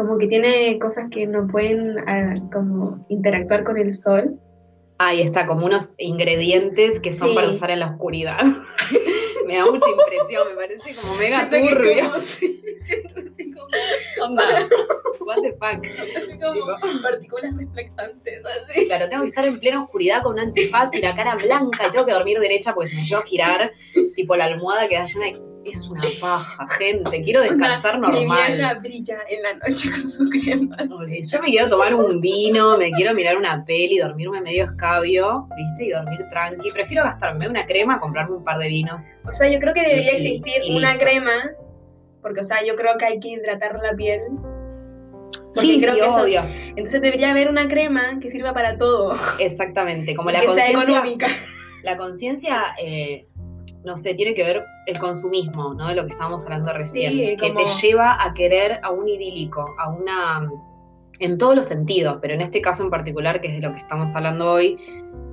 Como 0.00 0.16
que 0.16 0.28
tiene 0.28 0.78
cosas 0.78 1.10
que 1.10 1.26
no 1.26 1.46
pueden 1.46 1.98
ah, 2.08 2.32
como 2.50 3.04
interactuar 3.10 3.64
con 3.64 3.76
el 3.76 3.92
sol. 3.92 4.40
Ahí 4.96 5.20
está, 5.20 5.46
como 5.46 5.66
unos 5.66 5.94
ingredientes 5.98 7.00
que 7.00 7.12
son 7.12 7.28
Sí. 7.28 7.34
para 7.34 7.48
usar 7.50 7.70
en 7.70 7.80
la 7.80 7.90
oscuridad. 7.90 8.38
me 9.46 9.56
da 9.58 9.66
mucha 9.66 9.90
impresión, 9.90 10.48
me 10.48 10.54
parece 10.54 10.94
como 10.94 11.14
mega 11.16 11.50
turbio. 11.50 12.18
sí, 12.20 12.62
siento 12.82 13.20
así 13.20 13.52
como, 13.52 13.66
Onda, 14.26 14.68
what 15.20 15.42
the 15.42 15.52
fuck. 15.52 15.84
así 15.84 16.38
como 16.38 16.52
Tipo, 16.54 17.02
partículas 17.02 17.54
reflectantes, 17.58 18.44
así. 18.46 18.86
Claro, 18.86 19.08
tengo 19.10 19.22
que 19.24 19.28
estar 19.28 19.44
en 19.44 19.58
plena 19.60 19.82
oscuridad 19.82 20.22
con 20.22 20.34
un 20.34 20.40
antifaz 20.40 20.94
y 20.94 21.00
la 21.02 21.14
cara 21.14 21.36
blanca 21.36 21.88
y 21.88 21.90
tengo 21.90 22.06
que 22.06 22.12
dormir 22.12 22.38
derecha 22.38 22.72
porque 22.72 22.88
si 22.88 22.96
me 22.96 23.02
llevo 23.04 23.20
a 23.20 23.26
girar, 23.26 23.72
tipo 24.14 24.34
la 24.34 24.44
almohada 24.46 24.88
queda 24.88 25.04
llena 25.04 25.26
de... 25.26 25.49
Es 25.70 25.88
una 25.88 26.02
paja, 26.20 26.66
gente. 26.78 27.22
Quiero 27.22 27.40
descansar 27.42 27.96
Onda, 27.96 28.08
Mi 28.10 28.24
vieja 28.24 28.48
normal. 28.50 28.80
brilla 28.80 29.18
en 29.28 29.42
la 29.42 29.54
noche 29.54 29.90
con 29.90 30.00
sus 30.00 30.30
cremas. 30.30 30.76
Yo 31.30 31.38
me 31.40 31.48
quiero 31.48 31.68
tomar 31.68 31.94
un 31.94 32.20
vino, 32.20 32.76
me 32.78 32.90
quiero 32.92 33.14
mirar 33.14 33.36
una 33.36 33.64
peli, 33.64 33.98
dormirme 33.98 34.40
medio 34.42 34.64
escabio, 34.64 35.48
¿viste? 35.56 35.86
Y 35.86 35.90
dormir 35.90 36.20
tranqui. 36.30 36.70
Prefiero 36.70 37.04
gastarme 37.04 37.48
una 37.48 37.66
crema, 37.66 38.00
comprarme 38.00 38.36
un 38.36 38.44
par 38.44 38.58
de 38.58 38.68
vinos. 38.68 39.02
O 39.28 39.32
sea, 39.32 39.48
yo 39.50 39.58
creo 39.58 39.72
que 39.74 39.82
debería 39.82 40.12
existir 40.12 40.62
y 40.64 40.76
una 40.76 40.92
listo. 40.92 41.04
crema, 41.04 41.50
porque, 42.22 42.40
o 42.40 42.44
sea, 42.44 42.64
yo 42.64 42.74
creo 42.76 42.96
que 42.98 43.04
hay 43.06 43.20
que 43.20 43.28
hidratar 43.28 43.78
la 43.82 43.94
piel. 43.96 44.20
Porque 45.52 45.60
Sí, 45.68 45.80
creo 45.80 45.94
sí, 45.94 46.00
que 46.00 46.06
eso- 46.06 46.22
obvio. 46.22 46.42
Entonces 46.68 47.00
debería 47.00 47.30
haber 47.32 47.48
una 47.48 47.66
crema 47.68 48.18
que 48.20 48.30
sirva 48.30 48.52
para 48.54 48.78
todo. 48.78 49.14
Exactamente. 49.40 50.14
Como 50.14 50.30
y 50.30 50.32
la 50.34 50.44
conciencia... 50.44 50.80
económica. 50.98 51.26
La 51.82 51.96
conciencia, 51.96 52.62
eh, 52.82 53.26
no 53.84 53.96
sé, 53.96 54.14
tiene 54.14 54.34
que 54.34 54.44
ver 54.44 54.64
el 54.86 54.98
consumismo, 54.98 55.74
¿no? 55.74 55.88
De 55.88 55.94
lo 55.94 56.02
que 56.02 56.08
estábamos 56.10 56.44
hablando 56.44 56.72
recién. 56.72 57.12
Sí, 57.12 57.36
que 57.36 57.52
como- 57.52 57.60
te 57.60 57.64
lleva 57.86 58.16
a 58.22 58.34
querer 58.34 58.80
a 58.82 58.90
un 58.90 59.08
idílico, 59.08 59.66
a 59.78 59.88
una. 59.90 60.48
en 61.18 61.36
todos 61.36 61.54
los 61.54 61.66
sentidos, 61.66 62.16
pero 62.22 62.32
en 62.32 62.40
este 62.40 62.62
caso 62.62 62.82
en 62.82 62.88
particular, 62.88 63.40
que 63.42 63.48
es 63.48 63.54
de 63.54 63.60
lo 63.60 63.72
que 63.72 63.78
estamos 63.78 64.14
hablando 64.16 64.52
hoy, 64.52 64.78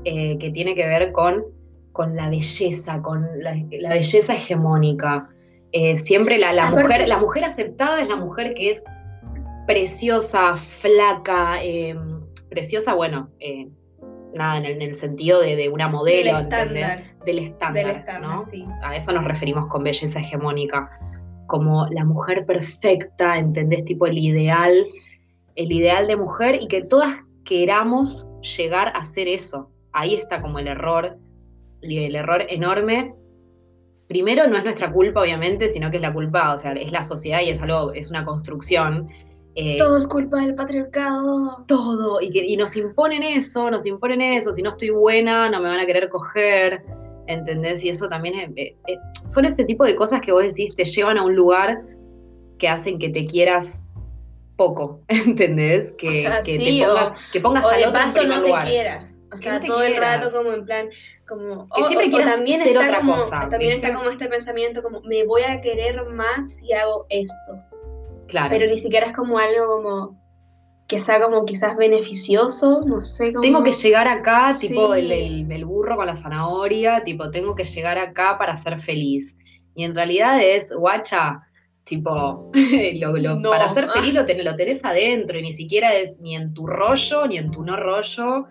eh, 0.03 0.37
que 0.37 0.49
tiene 0.51 0.75
que 0.75 0.85
ver 0.85 1.13
con, 1.13 1.45
con 1.93 2.13
la 2.15 2.29
belleza, 2.29 3.01
con 3.01 3.25
la, 3.39 3.55
la 3.71 3.89
belleza 3.91 4.33
hegemónica. 4.35 5.29
Eh, 5.71 5.95
siempre 5.95 6.37
la, 6.39 6.51
la 6.51 6.71
mujer, 6.71 7.07
la 7.07 7.17
mujer 7.17 7.45
aceptada 7.45 8.01
es 8.01 8.09
la 8.09 8.17
mujer 8.17 8.53
que 8.53 8.69
es 8.71 8.83
preciosa, 9.65 10.55
flaca, 10.55 11.63
eh, 11.63 11.95
preciosa, 12.49 12.93
bueno, 12.93 13.29
eh, 13.39 13.67
nada, 14.35 14.57
en 14.57 14.65
el, 14.65 14.71
en 14.73 14.81
el 14.81 14.93
sentido 14.93 15.41
de, 15.41 15.55
de 15.55 15.69
una 15.69 15.87
modelo, 15.89 16.35
Del 16.35 16.43
¿entendés? 16.45 16.83
estándar. 16.83 17.25
Del 17.25 17.39
estándar, 17.39 17.85
Del 17.85 17.95
estándar, 17.97 18.29
¿no? 18.35 18.43
sí. 18.43 18.65
A 18.83 18.95
eso 18.95 19.11
nos 19.11 19.25
referimos 19.25 19.65
con 19.67 19.83
belleza 19.83 20.19
hegemónica, 20.19 20.89
como 21.47 21.87
la 21.87 22.05
mujer 22.05 22.45
perfecta, 22.45 23.37
¿entendés? 23.37 23.85
Tipo 23.85 24.05
el 24.07 24.17
ideal, 24.17 24.85
el 25.55 25.71
ideal 25.71 26.07
de 26.07 26.15
mujer 26.17 26.57
y 26.61 26.67
que 26.67 26.83
todas 26.83 27.19
queramos 27.45 28.27
llegar 28.57 28.91
a 28.95 29.03
ser 29.03 29.27
eso. 29.27 29.71
Ahí 29.93 30.13
está 30.15 30.41
como 30.41 30.59
el 30.59 30.67
error, 30.67 31.17
el 31.81 32.15
error 32.15 32.43
enorme. 32.49 33.15
Primero, 34.07 34.47
no 34.47 34.57
es 34.57 34.63
nuestra 34.63 34.91
culpa, 34.91 35.21
obviamente, 35.21 35.67
sino 35.67 35.89
que 35.89 35.97
es 35.97 36.01
la 36.01 36.13
culpa, 36.13 36.53
o 36.53 36.57
sea, 36.57 36.73
es 36.73 36.91
la 36.91 37.01
sociedad 37.01 37.41
y 37.41 37.49
es 37.49 37.61
algo, 37.61 37.93
es 37.93 38.09
una 38.09 38.23
construcción. 38.23 39.09
Eh, 39.59 39.77
Todo 39.77 39.97
es 39.97 40.07
culpa 40.07 40.37
del 40.41 40.53
patriarcado. 40.55 41.63
todo 41.67 42.21
y, 42.21 42.29
que, 42.29 42.45
y 42.45 42.55
nos 42.57 42.75
imponen 42.75 43.23
eso, 43.23 43.69
nos 43.71 43.85
imponen 43.85 44.21
eso, 44.21 44.51
si 44.53 44.61
no 44.61 44.69
estoy 44.69 44.91
buena 44.91 45.49
no 45.49 45.59
me 45.61 45.67
van 45.69 45.79
a 45.79 45.85
querer 45.85 46.09
coger, 46.09 46.83
¿entendés? 47.27 47.83
Y 47.83 47.89
eso 47.89 48.07
también 48.07 48.35
es- 48.35 48.49
eh, 48.55 48.75
eh, 48.87 48.97
son 49.25 49.45
ese 49.45 49.63
tipo 49.65 49.83
de 49.83 49.95
cosas 49.95 50.21
que 50.21 50.31
vos 50.31 50.43
decís, 50.43 50.75
te 50.75 50.85
llevan 50.85 51.17
a 51.17 51.23
un 51.23 51.35
lugar 51.35 51.81
que 52.59 52.69
hacen 52.69 52.99
que 52.99 53.09
te 53.09 53.25
quieras 53.25 53.83
poco, 54.55 55.01
¿entendés? 55.09 55.93
Que, 55.97 56.07
O 56.09 56.13
sea, 56.21 56.39
que 56.39 56.57
sí, 56.57 56.79
te 56.79 56.85
pongas, 56.87 57.09
o- 57.09 57.15
que 57.33 57.41
pongas 57.41 57.65
O 57.65 57.69
al 57.69 57.79
otro 57.81 57.93
paso 57.93 58.23
no 58.27 58.41
te 58.43 58.51
quieras. 58.69 59.17
O 59.33 59.37
sea, 59.37 59.59
no 59.59 59.59
todo 59.67 59.83
el 59.83 59.95
rato 59.97 60.31
como 60.31 60.53
en 60.53 60.65
plan, 60.65 60.87
Como, 61.27 61.67
Que 61.75 61.83
siempre 61.83 62.09
quieras 62.09 62.37
ser 62.37 62.57
está 62.59 62.79
otra 62.85 62.97
como- 62.99 63.13
cosa, 63.15 63.39
También 63.49 63.73
¿viste? 63.73 63.87
está 63.87 63.93
como 63.97 64.09
este 64.09 64.27
pensamiento 64.29 64.81
como, 64.81 65.01
me 65.01 65.25
voy 65.25 65.41
a 65.41 65.59
querer 65.59 66.01
más 66.05 66.59
si 66.59 66.71
hago 66.71 67.05
esto. 67.09 67.53
Claro. 68.27 68.49
Pero 68.49 68.67
ni 68.69 68.77
siquiera 68.77 69.07
es 69.07 69.13
como 69.15 69.37
algo 69.39 69.67
como 69.67 70.27
que 70.87 70.99
sea 71.01 71.21
como 71.21 71.43
quizás 71.45 71.75
beneficioso, 71.75 72.81
no 72.85 73.03
sé 73.03 73.33
cómo. 73.33 73.41
Tengo 73.41 73.63
que 73.63 73.71
llegar 73.73 74.07
acá, 74.07 74.53
Sí. 74.53 74.69
tipo 74.69 74.93
el, 74.93 75.11
el- 75.11 75.51
el 75.51 75.65
burro 75.65 75.95
con 75.97 76.05
la 76.07 76.15
zanahoria, 76.15 77.03
tipo, 77.03 77.29
tengo 77.29 77.55
que 77.55 77.63
llegar 77.65 77.97
acá 77.97 78.37
para 78.37 78.55
ser 78.55 78.77
feliz. 78.77 79.37
Y 79.75 79.83
en 79.83 79.93
realidad 79.93 80.41
es, 80.41 80.73
guacha, 80.73 81.41
tipo, 81.83 82.51
lo- 83.01 83.17
lo- 83.17 83.35
No. 83.35 83.49
para 83.49 83.67
ser 83.69 83.89
feliz 83.89 84.13
lo, 84.13 84.25
ten- 84.25 84.43
lo 84.45 84.55
tenés 84.55 84.83
adentro 84.85 85.37
y 85.37 85.41
ni 85.41 85.51
siquiera 85.51 85.93
es 85.93 86.19
ni 86.21 86.35
en 86.35 86.53
tu 86.53 86.65
rollo, 86.65 87.27
ni 87.27 87.37
en 87.37 87.51
tu 87.51 87.63
no 87.63 87.75
rollo, 87.75 88.45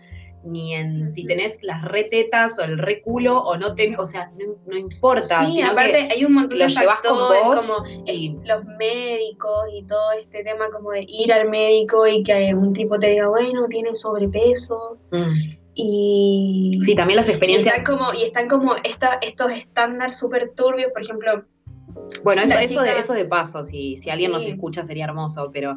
ni 0.46 0.74
en 0.74 1.08
si 1.08 1.24
tenés 1.24 1.62
las 1.62 1.82
retetas 1.82 2.58
o 2.58 2.62
el 2.64 2.78
re 2.78 3.02
culo 3.02 3.38
o 3.40 3.56
no 3.56 3.74
ten, 3.74 3.98
o 3.98 4.06
sea, 4.06 4.30
no, 4.38 4.54
no 4.66 4.76
importa. 4.76 5.46
Sí, 5.46 5.60
aparte 5.60 6.08
hay 6.10 6.24
un 6.24 6.32
montón 6.34 6.58
de 6.58 6.68
llevas 6.68 7.00
con 7.00 7.18
factores 7.18 7.44
vos 7.44 7.66
como 7.66 7.88
y- 8.06 8.36
los 8.44 8.64
médicos 8.78 9.64
y 9.72 9.82
todo 9.86 10.12
este 10.20 10.42
tema 10.44 10.70
como 10.70 10.90
de 10.92 11.04
ir 11.08 11.32
al 11.32 11.48
médico 11.50 12.06
y 12.06 12.22
que 12.22 12.54
un 12.54 12.72
tipo 12.72 12.98
te 12.98 13.08
diga, 13.08 13.28
bueno, 13.28 13.66
tiene 13.68 13.94
sobrepeso 13.94 14.98
Mm. 15.10 15.56
y... 15.74 16.70
Sí, 16.80 16.94
también 16.94 17.16
las 17.16 17.28
y 17.28 17.32
experiencias. 17.32 17.76
están 17.78 17.96
como, 17.96 18.06
y 18.18 18.24
están 18.24 18.48
como 18.48 18.76
esta, 18.82 19.18
estos 19.22 19.50
estándares 19.52 20.16
súper 20.18 20.52
turbios, 20.56 20.90
por 20.92 21.02
ejemplo, 21.02 21.44
Bueno, 22.24 22.42
eso, 22.42 22.58
eso, 22.58 22.80
de, 22.82 22.98
eso 22.98 23.12
de 23.12 23.24
paso, 23.24 23.64
si, 23.64 23.96
si 23.98 24.10
alguien 24.10 24.32
nos 24.32 24.44
escucha 24.44 24.84
sería 24.84 25.04
hermoso, 25.04 25.50
pero, 25.52 25.76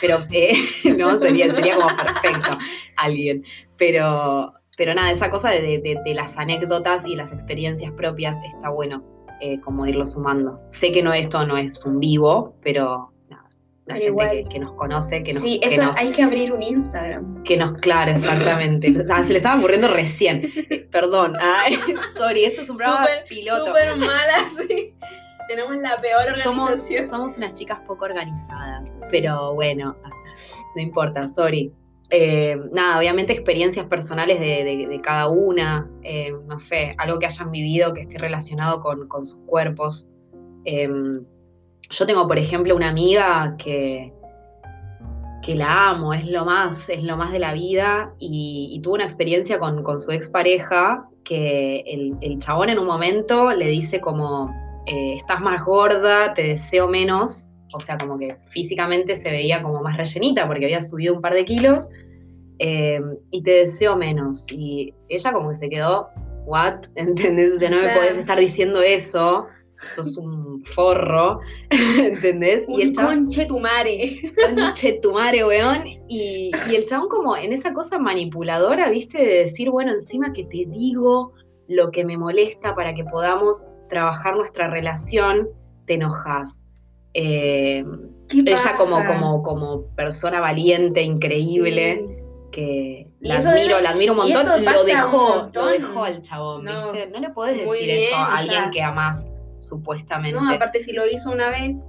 pero 0.00 0.18
eh, 0.32 0.52
no, 0.98 1.16
sería, 1.18 1.52
sería 1.54 1.76
como 1.76 1.88
perfecto 1.96 2.50
alguien. 2.96 3.44
Pero, 3.76 4.52
pero 4.76 4.94
nada, 4.94 5.10
esa 5.10 5.30
cosa 5.30 5.50
de, 5.50 5.60
de- 5.62 6.00
de- 6.04 6.14
las 6.14 6.36
anécdotas 6.38 7.06
y 7.06 7.16
las 7.16 7.32
experiencias 7.32 7.92
propias 7.92 8.38
está 8.48 8.68
bueno 8.70 9.02
eh, 9.40 9.60
como 9.60 9.86
irlo 9.86 10.04
sumando. 10.06 10.58
Sé 10.70 10.92
que 10.92 11.02
no 11.02 11.12
esto 11.12 11.44
no 11.46 11.56
es 11.58 11.84
un 11.84 12.00
vivo, 12.00 12.54
pero 12.62 13.12
nada, 13.28 13.48
la 13.84 13.94
Pero 13.96 14.16
gente 14.18 14.42
que, 14.44 14.48
que 14.48 14.58
nos 14.60 14.72
conoce, 14.74 15.22
que 15.22 15.32
nos, 15.34 15.42
sí, 15.42 15.60
que 15.60 15.68
eso 15.68 15.82
nos, 15.82 15.98
hay 15.98 16.10
que 16.12 16.22
abrir 16.22 16.52
un 16.52 16.62
Instagram. 16.62 17.42
que 17.42 17.56
nos, 17.58 17.72
claro, 17.80 18.12
exactamente. 18.12 18.92
Ah, 19.10 19.22
se 19.22 19.32
le 19.32 19.38
estaba 19.38 19.58
ocurriendo 19.58 19.88
recién. 19.88 20.42
Eh, 20.70 20.88
Perdón, 20.90 21.36
Ay, 21.38 21.78
sorry, 22.16 22.44
esto 22.44 22.62
es 22.62 22.70
un 22.70 22.76
programa 22.78 23.06
Súper, 23.06 23.24
piloto. 23.28 23.66
súper 23.66 23.96
mala, 23.96 24.36
sí. 24.68 24.94
Tenemos 25.48 25.76
la 25.76 25.96
peor 25.98 26.32
somos, 26.34 26.64
organización. 26.70 27.08
somos 27.08 27.36
unas 27.38 27.54
chicas 27.54 27.80
poco 27.86 28.04
organizadas, 28.04 28.96
pero 29.10 29.54
bueno, 29.54 29.96
no 30.74 30.82
importa, 30.82 31.28
sorry. 31.28 31.72
Eh, 32.10 32.56
nada, 32.72 32.98
obviamente 32.98 33.32
experiencias 33.32 33.86
personales 33.86 34.38
de, 34.38 34.62
de- 34.64 34.86
de 34.86 35.00
cada 35.00 35.28
una, 35.28 35.90
eh, 36.02 36.32
no 36.46 36.56
sé, 36.56 36.94
algo 36.98 37.18
que 37.18 37.26
hayan 37.26 37.50
vivido 37.50 37.92
que 37.94 38.00
esté 38.02 38.18
relacionado 38.18 38.80
con, 38.80 39.08
con 39.08 39.24
sus 39.24 39.38
cuerpos. 39.46 40.08
Eh, 40.64 40.88
yo 41.90 42.06
tengo, 42.06 42.26
por 42.28 42.38
ejemplo, 42.38 42.74
una 42.76 42.88
amiga 42.88 43.56
que, 43.58 44.12
que 45.42 45.54
la 45.56 45.90
amo, 45.90 46.12
es 46.14 46.26
lo 46.26 46.44
más, 46.44 46.88
es 46.88 47.02
lo 47.02 47.16
más 47.16 47.32
de 47.32 47.38
la 47.40 47.52
vida, 47.52 48.14
y, 48.18 48.68
y 48.72 48.80
tuvo 48.80 48.94
una 48.94 49.04
experiencia 49.04 49.58
con, 49.58 49.82
con 49.82 49.98
su 50.00 50.10
expareja 50.12 51.08
que 51.24 51.80
el, 51.86 52.14
el 52.20 52.38
chabón 52.38 52.68
en 52.68 52.78
un 52.78 52.86
momento 52.86 53.50
le 53.52 53.66
dice 53.68 54.00
como, 54.00 54.52
eh, 54.86 55.14
estás 55.14 55.40
más 55.40 55.64
gorda, 55.64 56.32
te 56.32 56.42
deseo 56.42 56.88
menos, 56.88 57.52
o 57.72 57.80
sea, 57.80 57.98
como 57.98 58.18
que 58.18 58.36
físicamente 58.48 59.14
se 59.14 59.30
veía 59.30 59.62
como 59.62 59.82
más 59.82 59.96
rellenita 59.96 60.46
porque 60.46 60.66
había 60.66 60.80
subido 60.80 61.14
un 61.14 61.20
par 61.20 61.34
de 61.34 61.44
kilos, 61.44 61.90
eh, 62.58 63.00
y 63.30 63.42
te 63.42 63.50
deseo 63.50 63.96
menos. 63.96 64.50
Y 64.52 64.94
ella 65.08 65.32
como 65.32 65.50
que 65.50 65.56
se 65.56 65.68
quedó, 65.68 66.08
¿what? 66.46 66.84
¿Entendés? 66.94 67.54
O 67.54 67.58
sea, 67.58 67.70
no 67.70 67.78
O 67.78 67.82
me 67.82 67.94
podés 67.94 68.18
estar 68.18 68.38
diciendo 68.38 68.80
eso, 68.80 69.46
sos 69.78 70.16
un 70.16 70.64
forro, 70.64 71.40
¿entendés? 71.98 72.64
Y 72.68 72.82
el 72.82 72.92
chabón, 72.92 73.24
conche 73.24 73.46
tu 73.46 73.58
mare. 73.58 74.20
conche 74.54 74.98
tu 75.02 75.12
madre, 75.12 75.44
weón. 75.44 75.86
Y, 76.08 76.50
y 76.70 76.74
el 76.74 76.86
chabón 76.86 77.08
como 77.08 77.36
en 77.36 77.52
esa 77.52 77.74
cosa 77.74 77.98
manipuladora, 77.98 78.88
¿viste? 78.90 79.18
De 79.18 79.38
decir, 79.40 79.70
bueno, 79.70 79.92
encima 79.92 80.32
que 80.32 80.44
te 80.44 80.64
digo 80.70 81.32
lo 81.68 81.90
que 81.90 82.04
me 82.04 82.16
molesta 82.16 82.74
para 82.74 82.94
que 82.94 83.04
podamos 83.04 83.68
trabajar 83.88 84.36
nuestra 84.36 84.68
relación, 84.68 85.48
te 85.86 85.94
enojas. 85.94 86.66
Eh, 87.14 87.84
ella 88.44 88.76
como, 88.76 89.04
como, 89.04 89.42
como 89.42 89.86
persona 89.94 90.40
valiente, 90.40 91.02
increíble, 91.02 92.02
Sí. 92.06 92.14
que 92.52 93.08
la 93.20 93.36
admiro, 93.36 93.76
es- 93.76 93.82
la 93.82 93.90
admiro 93.90 94.12
un 94.12 94.18
montón, 94.18 94.46
lo 94.46 94.56
un 94.56 94.86
dejó, 94.86 95.50
lo 95.52 95.66
dejó 95.66 96.04
al 96.04 96.20
chabón, 96.22 96.64
No, 96.64 96.92
¿viste? 96.92 97.08
No 97.10 97.20
le 97.20 97.30
podés 97.30 97.56
decir 97.58 97.90
eso 97.90 98.16
a 98.16 98.28
o 98.28 98.30
alguien 98.32 98.62
sea, 98.62 98.70
que 98.70 98.82
amás, 98.82 99.32
supuestamente. 99.60 100.38
No, 100.38 100.50
aparte 100.50 100.80
si 100.80 100.92
lo 100.92 101.06
hizo 101.06 101.30
una 101.30 101.50
vez, 101.50 101.86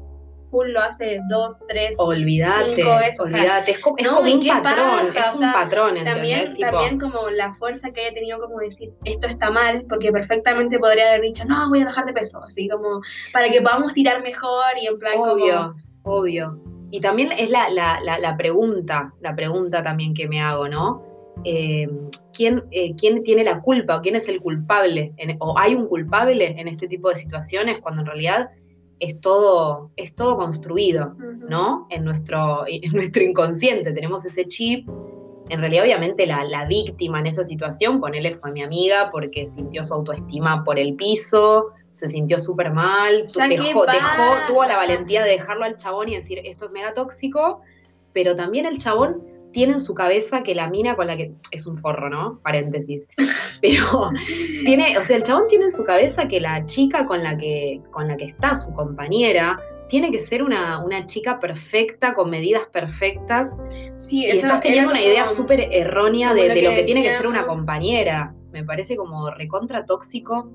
lo 0.51 0.79
hace 0.81 1.19
dos, 1.29 1.55
tres, 1.67 1.95
Olvídate, 1.99 2.75
cinco 2.75 2.95
veces. 2.95 3.19
o 3.19 3.25
sea, 3.25 3.37
olvídate, 3.39 3.71
es 3.71 3.79
como, 3.79 3.97
es 3.97 4.07
un 4.07 4.47
patrón, 4.47 4.99
es 5.15 5.27
o 5.27 5.33
un 5.33 5.39
sea, 5.39 5.53
patrón, 5.53 5.95
también, 6.03 6.53
Tipo, 6.55 6.69
también 6.71 6.99
como 6.99 7.29
la 7.29 7.53
fuerza 7.53 7.91
que 7.91 8.01
haya 8.01 8.13
tenido 8.13 8.39
como 8.39 8.57
decir 8.59 8.91
esto 9.03 9.27
está 9.27 9.51
mal, 9.51 9.85
porque 9.89 10.11
perfectamente 10.11 10.79
podría 10.79 11.09
haber 11.09 11.21
dicho, 11.21 11.43
no, 11.45 11.69
voy 11.69 11.81
a 11.81 11.85
bajar 11.85 12.05
de 12.05 12.13
peso, 12.13 12.41
así 12.43 12.67
como 12.69 13.01
para 13.33 13.49
que 13.49 13.61
podamos 13.61 13.93
tirar 13.93 14.21
mejor 14.23 14.63
y 14.81 14.87
en 14.87 14.97
plan 14.97 15.19
obvio, 15.19 15.75
como... 16.03 16.15
obvio. 16.17 16.61
Y 16.91 17.01
también 17.01 17.31
es 17.33 17.49
la, 17.49 17.69
la, 17.69 17.99
la, 18.01 18.17
la 18.17 18.37
pregunta, 18.37 19.13
la 19.19 19.35
pregunta 19.35 19.81
también 19.81 20.13
que 20.13 20.27
me 20.27 20.39
hago, 20.41 20.69
¿no? 20.69 21.03
Eh, 21.43 21.87
¿quién, 22.33 22.63
eh, 22.71 22.95
¿Quién 22.95 23.21
tiene 23.23 23.43
la 23.43 23.59
culpa 23.61 23.97
o 23.97 24.01
quién 24.01 24.15
es 24.15 24.27
el 24.29 24.41
culpable? 24.41 25.13
En- 25.17 25.35
¿O 25.39 25.57
hay 25.59 25.75
un 25.75 25.85
culpable 25.87 26.55
en 26.59 26.67
este 26.67 26.87
tipo 26.87 27.09
de 27.09 27.15
situaciones 27.15 27.79
cuando 27.81 28.01
en 28.01 28.07
realidad 28.07 28.49
es 28.99 29.21
todo, 29.21 29.91
es 29.95 30.15
todo 30.15 30.37
construido? 30.37 31.15
¿no? 31.49 31.87
En 31.89 32.03
nuestro, 32.03 32.63
en 32.67 32.91
nuestro 32.93 33.23
inconsciente 33.23 33.91
tenemos 33.93 34.25
ese 34.25 34.45
chip. 34.45 34.87
En 35.49 35.59
realidad, 35.61 35.83
obviamente, 35.85 36.27
la, 36.27 36.43
la 36.43 36.65
víctima 36.65 37.21
en 37.21 37.27
esa 37.27 37.43
situación, 37.43 38.01
ponele, 38.01 38.31
fue 38.33 38.51
mi 38.51 38.63
amiga 38.63 39.09
porque 39.09 39.45
sintió 39.45 39.81
su 39.83 39.93
autoestima 39.93 40.63
por 40.65 40.77
el 40.77 40.95
piso, 40.95 41.67
se 41.89 42.09
sintió 42.09 42.37
súper 42.37 42.71
mal, 42.71 43.29
dejó, 43.47 43.85
¿qué 43.85 43.91
dejó- 43.93 44.45
tuvo 44.47 44.65
la 44.65 44.75
valentía 44.75 45.23
de 45.23 45.29
dejarlo 45.31 45.63
al 45.63 45.77
chabón 45.77 46.09
y 46.09 46.15
decir, 46.15 46.39
esto 46.43 46.65
es 46.65 46.71
mega 46.71 46.93
tóxico, 46.93 47.61
pero 48.11 48.35
también 48.35 48.65
el 48.65 48.77
chabón 48.77 49.23
tiene 49.53 49.73
en 49.73 49.79
su 49.79 49.93
cabeza 49.93 50.43
que 50.43 50.53
la 50.55 50.69
mina 50.69 50.95
con 50.95 51.07
la 51.07 51.17
que, 51.17 51.31
es 51.51 51.65
un 51.67 51.75
forro, 51.75 52.09
¿no? 52.09 52.39
Paréntesis, 52.43 53.07
pero 53.61 54.11
tiene, 54.65 54.97
o 54.97 55.03
sea, 55.03 55.17
el 55.17 55.23
chabón 55.23 55.47
tiene 55.47 55.65
en 55.65 55.71
su 55.71 55.83
cabeza 55.83 56.27
que 56.27 56.39
la 56.41 56.65
chica 56.65 57.05
con 57.05 57.23
la 57.23 57.37
que, 57.37 57.81
con 57.91 58.07
la 58.07 58.17
que 58.17 58.25
está, 58.25 58.55
su 58.55 58.73
compañera, 58.73 59.59
tiene 59.89 60.11
que 60.11 60.19
ser 60.19 60.43
una, 60.43 60.83
una 60.83 61.05
chica 61.05 61.39
perfecta, 61.39 62.13
con 62.13 62.29
medidas 62.29 62.63
perfectas, 62.73 63.57
Sí, 63.95 64.25
y 64.25 64.29
estás 64.29 64.61
teniendo 64.61 64.91
una 64.91 65.01
idea 65.01 65.25
súper 65.25 65.61
errónea 65.71 66.33
de, 66.33 66.49
lo 66.49 66.53
de 66.53 66.53
que 66.53 66.61
lo 66.69 66.75
que 66.75 66.83
tiene 66.83 67.01
que 67.03 67.09
ser 67.11 67.25
una 67.25 67.47
compañera. 67.47 68.35
Me 68.51 68.63
parece 68.63 68.95
como 68.95 69.29
recontra 69.31 69.85
tóxico 69.85 70.51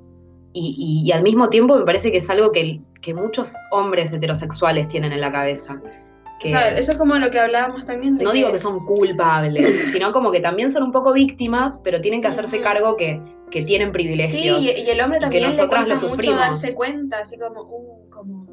y, 0.52 0.74
y- 0.76 1.08
y 1.08 1.12
al 1.12 1.22
mismo 1.22 1.48
tiempo 1.48 1.76
me 1.78 1.84
parece 1.84 2.12
que 2.12 2.18
es 2.18 2.28
algo 2.30 2.52
que, 2.52 2.80
que 3.00 3.14
muchos 3.14 3.54
hombres 3.70 4.12
heterosexuales 4.12 4.86
tienen 4.88 5.12
en 5.12 5.20
la 5.22 5.32
cabeza. 5.32 5.82
Que, 6.42 6.48
O 6.48 6.50
sea, 6.50 6.76
eso 6.76 6.90
es 6.90 6.96
como 6.98 7.14
lo 7.14 7.30
que 7.30 7.38
hablábamos 7.38 7.84
también 7.84 8.16
de 8.18 8.24
no 8.24 8.32
digo 8.32 8.50
que 8.50 8.58
son 8.58 8.84
culpables, 8.84 9.90
sino 9.92 10.10
como 10.10 10.32
que 10.32 10.40
también 10.40 10.70
son 10.70 10.82
un 10.82 10.90
poco 10.90 11.12
víctimas, 11.12 11.80
pero 11.84 12.00
tienen 12.00 12.20
que 12.20 12.26
hacerse 12.28 12.60
cargo 12.60 12.96
que, 12.96 13.22
que 13.50 13.62
tienen 13.62 13.88
Sí, 13.88 13.92
privilegios. 13.92 14.64
y, 14.66 14.70
y 14.70 14.90
el 14.90 15.00
hombre 15.00 15.18
y 15.18 15.20
que 15.20 15.24
también 15.24 15.42
le 15.42 15.46
nosotras 15.48 15.84
cuesta 15.86 15.94
lo 15.94 16.00
mucho 16.00 16.08
sufrimos. 16.16 16.40
darse 16.40 16.74
cuenta, 16.74 17.18
así 17.20 17.38
como, 17.38 17.62
uh, 17.62 18.10
como, 18.10 18.46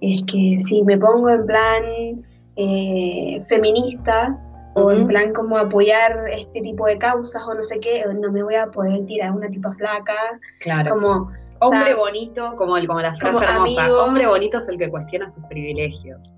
es 0.00 0.22
que 0.24 0.58
si 0.58 0.82
me 0.82 0.98
pongo 0.98 1.30
en 1.30 1.46
plan 1.46 1.82
eh, 2.56 3.40
feminista 3.44 4.36
o 4.74 4.90
en 4.90 5.06
plan 5.06 5.32
como 5.32 5.58
apoyar 5.58 6.24
este 6.32 6.60
tipo 6.60 6.86
de 6.86 6.98
causas 6.98 7.42
o 7.46 7.54
no 7.54 7.62
sé 7.62 7.78
qué, 7.78 8.04
no 8.20 8.32
me 8.32 8.42
voy 8.42 8.54
a 8.56 8.66
poder 8.66 9.04
tirar 9.06 9.30
una 9.32 9.48
tipa 9.48 9.72
flaca, 9.74 10.14
Claro. 10.60 10.90
como, 10.94 11.30
Hombre 11.60 11.80
o 11.82 11.84
sea, 11.84 11.96
bonito, 11.96 12.54
como, 12.56 12.76
el, 12.76 12.88
como 12.88 13.00
la 13.00 13.14
frase 13.14 13.38
como 13.38 13.48
hermosa, 13.48 13.84
amigo. 13.84 14.02
hombre 14.02 14.26
bonito 14.26 14.56
es 14.58 14.68
el 14.68 14.78
que 14.78 14.90
cuestiona 14.90 15.28
sus 15.28 15.44
privilegios. 15.44 16.32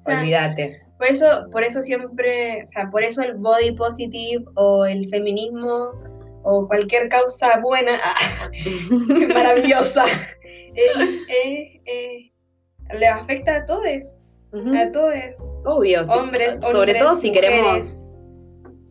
O 0.00 0.02
sea, 0.02 0.20
Olvídate. 0.20 0.82
por 0.98 1.06
eso, 1.06 1.26
por 1.52 1.62
eso 1.62 1.80
siempre, 1.82 2.62
o 2.64 2.66
sea, 2.66 2.90
por 2.90 3.02
eso 3.04 3.22
el 3.22 3.34
body 3.34 3.72
positive 3.72 4.44
o 4.56 4.84
el 4.86 5.08
feminismo 5.10 5.92
o 6.42 6.66
cualquier 6.66 7.08
causa 7.10 7.58
buena, 7.60 8.00
maravillosa, 9.34 10.04
eh, 10.74 11.20
eh, 11.28 11.80
eh, 11.84 12.32
le 12.98 13.06
afecta 13.06 13.56
a 13.56 13.66
todos, 13.66 14.20
a 14.52 14.92
todos. 14.92 15.14
Obvio, 15.64 16.04
sí. 16.04 16.12
Hombres, 16.18 16.58
sobre 16.60 16.92
hombres, 16.92 17.02
todo 17.02 17.14
si 17.16 17.28
mujeres. 17.28 17.50
queremos, 17.50 18.12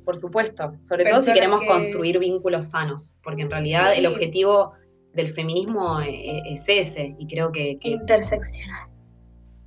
por 0.06 0.16
supuesto, 0.16 0.74
sobre 0.82 1.06
todo 1.06 1.20
si 1.22 1.34
queremos 1.34 1.62
que- 1.62 1.68
construir 1.68 2.20
vínculos 2.20 2.70
sanos, 2.70 3.18
porque 3.24 3.42
en 3.44 3.52
realidad 3.52 3.94
Sí. 3.94 4.00
el 4.00 4.06
objetivo 4.08 4.74
del 5.14 5.28
feminismo 5.30 6.00
es 6.02 6.66
ese, 6.70 7.16
y 7.18 7.26
creo 7.28 7.52
que, 7.52 7.78
que 7.80 7.90
Interseccional. 7.90 8.90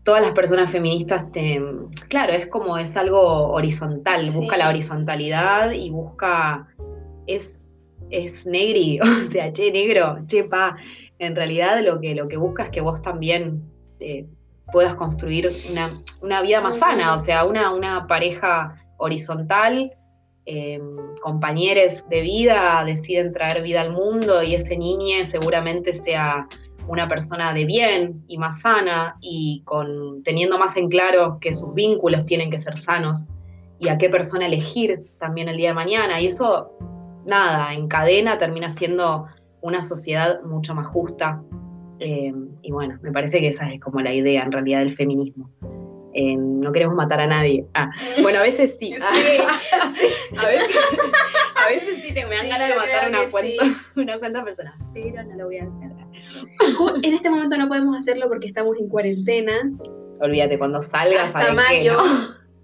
Todas 0.05 0.23
las 0.23 0.33
personas 0.33 0.71
feministas, 0.71 1.31
te, 1.31 1.61
claro, 2.09 2.33
es 2.33 2.47
como 2.47 2.79
es 2.79 2.97
algo 2.97 3.53
horizontal, 3.53 4.21
Sí. 4.21 4.31
busca 4.31 4.57
la 4.57 4.69
horizontalidad 4.69 5.73
y 5.73 5.91
busca, 5.91 6.69
es, 7.27 7.67
es 8.11 8.47
negri, 8.47 9.01
o 9.03 9.25
sea, 9.25 9.53
che, 9.53 9.71
negro, 9.71 10.19
che, 10.27 10.45
pa. 10.45 10.77
En 11.19 11.37
realidad 11.37 11.81
lo 11.85 12.01
que, 12.01 12.17
lo 12.17 12.27
que 12.27 12.37
busca 12.37 12.65
es 12.65 12.71
que 12.71 12.81
vos 12.81 13.01
también 13.01 13.63
eh, 14.01 14.27
puedas 14.73 14.97
construir 14.97 15.51
una, 16.21 16.43
vida 16.43 16.61
más 16.61 16.79
sana, 16.79 17.15
o 17.15 17.19
sea, 17.19 17.45
una, 17.45 17.73
una 17.73 18.09
pareja 18.09 18.75
horizontal, 18.99 19.93
eh, 20.47 20.81
compañeros 21.23 22.09
de 22.09 22.23
vida 22.23 22.83
deciden 22.85 23.31
traer 23.31 23.63
vida 23.63 23.81
al 23.81 23.93
mundo 23.93 24.43
y 24.43 24.57
ese 24.57 24.77
niño 24.77 25.25
seguramente 25.25 25.93
sea 25.93 26.49
una 26.89 27.09
persona 27.09 27.53
de 27.53 27.65
bien 27.65 28.25
y 28.27 28.39
más 28.39 28.61
sana 28.63 29.17
y 29.21 29.63
con 29.65 30.23
teniendo 30.23 30.59
más 30.59 30.77
en 30.77 30.89
claro 30.89 31.39
que 31.41 31.55
sus 31.55 31.73
vínculos 31.75 32.27
tienen 32.27 32.51
que 32.51 32.59
ser 32.59 32.77
sanos 32.77 33.29
y 33.79 33.89
a 33.89 33.99
qué 33.99 34.09
persona 34.09 34.47
elegir 34.47 35.11
también 35.19 35.49
el 35.49 35.57
día 35.57 35.69
de 35.69 35.75
mañana. 35.75 36.21
Y 36.21 36.27
eso, 36.27 36.71
nada, 37.27 37.75
en 37.75 37.89
cadena 37.89 38.39
termina 38.39 38.71
siendo 38.71 39.27
una 39.61 39.83
sociedad 39.83 40.43
mucho 40.43 40.75
más 40.75 40.87
justa. 40.87 41.43
Eh, 41.99 42.33
y 42.63 42.71
bueno, 42.71 42.99
me 43.03 43.11
parece 43.11 43.41
que 43.41 43.49
esa 43.49 43.69
es 43.71 43.81
como 43.81 44.01
la 44.01 44.13
idea 44.13 44.43
en 44.43 44.53
realidad 44.53 44.81
del 44.81 44.93
feminismo. 44.93 45.51
Eh, 46.15 46.37
no 46.37 46.73
queremos 46.73 46.95
matar 46.95 47.21
a 47.21 47.27
nadie. 47.27 47.67
Ah, 47.75 47.91
bueno, 48.23 48.39
a 48.39 48.43
veces 48.43 48.79
sí. 48.79 48.95
A, 51.55 51.69
veces, 51.69 52.03
sí 52.03 52.13
te 52.13 52.27
me 52.27 52.35
dan 52.35 52.49
ganas 52.49 52.71
matar 53.27 53.45
una 53.97 54.19
cuenta, 54.19 54.45
personal, 54.45 54.75
pero 54.93 55.23
no 55.25 55.37
lo 55.37 55.45
voy 55.47 55.59
a 55.59 55.65
hacer. 55.65 55.91
En 57.03 57.15
este 57.15 57.31
momento 57.31 57.57
no 57.57 57.69
podemos 57.69 57.97
hacerlo 57.97 58.29
porque 58.29 58.47
estamos 58.49 58.79
en 58.79 58.89
cuarentena. 58.89 59.53
Olvídate, 60.21 60.59
cuando 60.59 60.81
salgas 60.83 61.35
hasta 61.35 61.53
mayo. 61.53 61.99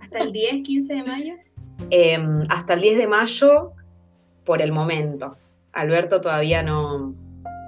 ¿Hasta 0.00 0.18
el 0.18 0.32
10, 0.32 0.62
15 0.62 0.94
de 0.94 1.02
mayo? 1.02 1.34
Em, 1.90 2.40
hasta 2.50 2.74
el 2.74 2.80
10 2.80 2.98
de 2.98 3.06
mayo, 3.06 3.72
por 4.44 4.62
el 4.62 4.72
momento. 4.72 5.36
Alberto 5.74 6.20
todavía 6.20 6.62
no. 6.62 7.14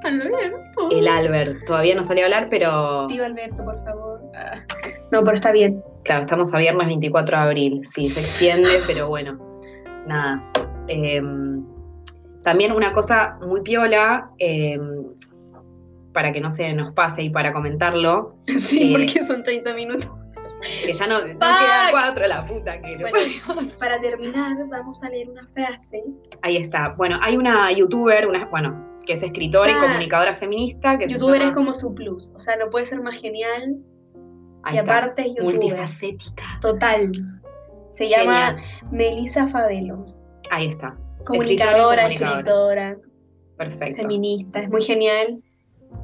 Alberto. 0.02 0.88
El 0.90 1.08
Albert 1.08 1.64
todavía 1.66 1.94
no 1.94 2.02
salió 2.02 2.24
a 2.24 2.26
hablar, 2.26 2.48
pero. 2.48 3.06
Tío 3.08 3.24
Alberto, 3.24 3.64
por 3.64 3.82
favor. 3.84 4.20
Ah. 4.34 4.64
No, 5.12 5.22
pero 5.22 5.34
está 5.34 5.52
bien. 5.52 5.82
Claro, 6.04 6.22
estamos 6.22 6.54
a 6.54 6.58
viernes 6.58 6.86
24 6.86 7.36
de 7.36 7.42
abril. 7.42 7.80
Sí, 7.84 8.08
se 8.08 8.20
extiende, 8.20 8.80
pero 8.86 9.08
bueno. 9.08 9.38
Nada. 10.06 10.42
Em, 10.88 11.64
también 12.42 12.72
una 12.72 12.92
cosa 12.92 13.38
muy 13.40 13.62
piola, 13.62 14.30
em, 14.38 15.04
para 16.12 16.32
que 16.32 16.40
no 16.40 16.50
se 16.50 16.72
nos 16.72 16.92
pase 16.94 17.22
y 17.22 17.30
para 17.30 17.52
comentarlo. 17.52 18.36
Sí, 18.56 18.94
eh, 18.94 18.98
porque 18.98 19.26
son 19.26 19.42
30 19.42 19.74
minutos. 19.74 20.10
Que 20.84 20.92
ya 20.92 21.06
no, 21.06 21.20
no 21.20 21.26
queda 21.26 21.88
cuatro, 21.90 22.26
la 22.26 22.44
puta 22.44 22.82
que 22.82 22.98
bueno, 22.98 23.18
Para 23.78 23.98
terminar, 24.00 24.56
vamos 24.68 25.02
a 25.02 25.08
leer 25.08 25.30
una 25.30 25.46
frase. 25.54 26.02
Ahí 26.42 26.58
está. 26.58 26.90
Bueno, 26.98 27.16
hay 27.22 27.38
una 27.38 27.72
youtuber, 27.72 28.26
una, 28.26 28.44
bueno, 28.46 28.96
que 29.06 29.14
es 29.14 29.22
escritora 29.22 29.70
y 29.70 29.74
comunicadora 29.76 30.34
feminista. 30.34 30.98
Que 30.98 31.08
youtuber 31.08 31.40
es 31.40 31.52
como 31.52 31.72
su 31.72 31.94
plus. 31.94 32.30
O 32.34 32.38
sea, 32.38 32.56
no 32.56 32.68
puede 32.68 32.84
ser 32.84 33.00
más 33.00 33.16
genial. 33.16 33.78
y 34.70 34.76
aparte 34.76 35.22
es 35.22 35.28
youtuber. 35.28 35.56
Multifacética. 35.56 36.44
Total. 36.60 37.10
Se 37.92 38.08
llama 38.08 38.56
Melissa 38.90 39.48
Fabelo. 39.48 40.04
Ahí 40.50 40.66
está. 40.68 40.94
Comunicadora, 41.24 42.08
escritora. 42.08 42.96
Perfecto. 43.56 44.02
Feminista. 44.02 44.60
Es 44.60 44.70
muy 44.70 44.82
genial. 44.82 45.42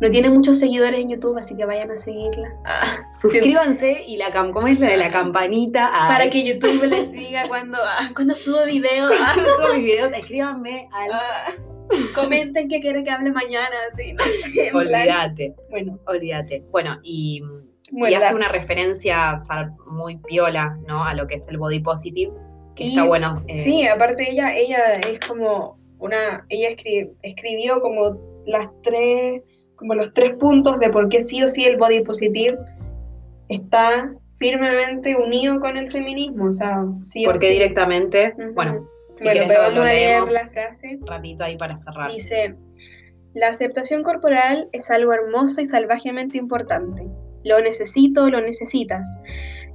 No 0.00 0.10
tiene 0.10 0.28
muchos 0.28 0.58
seguidores 0.58 1.00
en 1.00 1.10
YouTube, 1.10 1.38
así 1.38 1.56
que 1.56 1.64
vayan 1.64 1.90
a 1.90 1.96
seguirla. 1.96 2.52
Ah, 2.66 2.98
suscríbanse 3.12 4.04
y 4.06 4.18
la 4.18 4.30
¿cómo 4.52 4.66
es 4.66 4.78
la 4.78 4.90
de 4.90 4.96
la 4.98 5.10
campanita? 5.10 5.90
Para 5.90 6.28
que 6.28 6.44
YouTube 6.44 6.84
les 6.84 7.10
diga 7.12 7.48
cuando, 7.48 7.78
ah, 7.80 8.10
cuando 8.14 8.34
subo 8.34 8.64
videos. 8.66 9.14
Ah, 9.20 9.34
subo 9.34 9.74
mis 9.74 9.84
videos, 9.84 10.12
escríbanme 10.12 10.88
al... 10.92 11.10
comenten 12.14 12.68
qué 12.68 12.80
quieren 12.80 13.04
que 13.04 13.10
hable 13.10 13.30
mañana, 13.30 13.74
así, 13.88 14.12
no 14.12 14.24
sé. 14.24 14.70
Olvídate. 14.74 15.54
Bueno. 15.70 15.98
Olvídate. 16.06 16.62
Bueno, 16.70 16.98
y, 17.02 17.42
hace 18.16 18.34
una 18.34 18.48
referencia 18.48 19.34
muy 19.86 20.18
piola, 20.18 20.76
¿no? 20.86 21.04
A 21.04 21.14
lo 21.14 21.26
que 21.26 21.36
es 21.36 21.48
el 21.48 21.56
body 21.56 21.80
positive, 21.80 22.32
que 22.76 22.86
está 22.86 23.04
bueno. 23.04 23.42
Eh. 23.48 23.56
Sí, 23.56 23.86
aparte 23.88 24.30
ella, 24.30 24.54
ella 24.54 24.92
es 24.92 25.18
como 25.20 25.78
una, 25.98 26.46
ella 26.48 26.68
escribió 27.22 27.80
como 27.80 28.16
las 28.46 28.68
tres 28.82 29.42
como 29.76 29.94
los 29.94 30.12
tres 30.14 30.34
puntos 30.36 30.78
de 30.78 30.90
por 30.90 31.08
qué 31.08 31.20
sí 31.20 31.42
o 31.42 31.48
sí 31.48 31.64
el 31.64 31.76
body 31.76 32.02
positive 32.02 32.56
está 33.48 34.12
firmemente 34.38 35.14
unido 35.16 35.60
con 35.60 35.76
el 35.76 35.90
feminismo, 35.90 36.46
o 36.46 36.52
sea, 36.52 36.84
sí 37.04 37.24
Porque 37.24 37.50
directamente, 37.50 38.34
bueno, 38.54 38.88
si 39.14 39.24
bueno, 39.24 39.70
lo, 39.74 39.84
leemos 39.84 40.32
la 40.32 40.48
frase. 40.48 40.98
Rapidito 41.06 41.44
ahí 41.44 41.56
para 41.56 41.76
cerrar. 41.76 42.10
Dice, 42.10 42.54
la 43.34 43.48
aceptación 43.48 44.02
corporal 44.02 44.68
es 44.72 44.90
algo 44.90 45.12
hermoso 45.12 45.60
y 45.60 45.66
salvajemente 45.66 46.36
importante. 46.36 47.06
Lo 47.44 47.60
necesito, 47.60 48.28
lo 48.28 48.40
necesitas. 48.40 49.06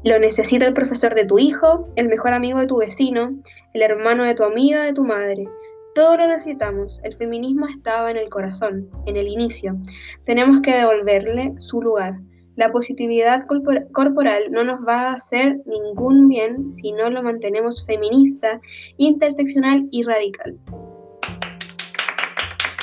Lo 0.03 0.17
necesita 0.17 0.65
el 0.65 0.73
profesor 0.73 1.13
de 1.13 1.25
tu 1.25 1.37
hijo, 1.37 1.87
el 1.95 2.07
mejor 2.07 2.33
amigo 2.33 2.57
de 2.57 2.65
tu 2.65 2.77
vecino, 2.77 3.37
el 3.75 3.81
hermano 3.83 4.23
de 4.23 4.33
tu 4.33 4.43
amiga, 4.43 4.81
de 4.81 4.93
tu 4.93 5.03
madre. 5.03 5.45
Todo 5.93 6.17
lo 6.17 6.27
necesitamos. 6.27 6.99
El 7.03 7.15
feminismo 7.17 7.67
estaba 7.67 8.09
en 8.09 8.17
el 8.17 8.27
corazón, 8.29 8.89
en 9.05 9.15
el 9.15 9.27
inicio. 9.27 9.77
Tenemos 10.23 10.61
que 10.61 10.73
devolverle 10.73 11.53
su 11.57 11.83
lugar. 11.83 12.15
La 12.55 12.71
positividad 12.71 13.45
corporal 13.91 14.51
no 14.51 14.63
nos 14.63 14.79
va 14.87 15.09
a 15.09 15.13
hacer 15.13 15.57
ningún 15.65 16.27
bien 16.27 16.71
si 16.71 16.93
no 16.93 17.11
lo 17.11 17.21
mantenemos 17.21 17.85
feminista, 17.85 18.59
interseccional 18.97 19.87
y 19.91 20.01
radical. 20.01 20.57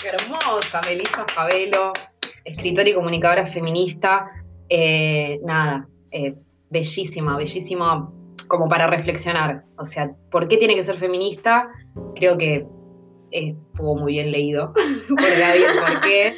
Hermosa, 0.05 0.81
Melissa 0.87 1.25
Favelo, 1.35 1.93
escritora 2.45 2.89
y 2.89 2.95
comunicadora 2.95 3.45
feminista. 3.45 4.31
Eh, 4.69 5.41
nada, 5.43 5.89
eh, 6.13 6.35
bellísima, 6.71 7.37
bellísima 7.37 8.11
como 8.49 8.69
para 8.69 8.87
reflexionar. 8.87 9.65
O 9.77 9.85
sea, 9.85 10.11
¿por 10.31 10.49
qué 10.49 10.57
tiene 10.57 10.75
que 10.75 10.83
ser 10.83 10.97
feminista? 10.97 11.69
Creo 12.15 12.39
que 12.39 12.67
estuvo 13.31 13.95
muy 13.97 14.13
bien 14.13 14.31
leído 14.33 14.69
por 15.09 15.39
Gaby 15.39 15.61
por 15.81 16.01
qué. 16.01 16.35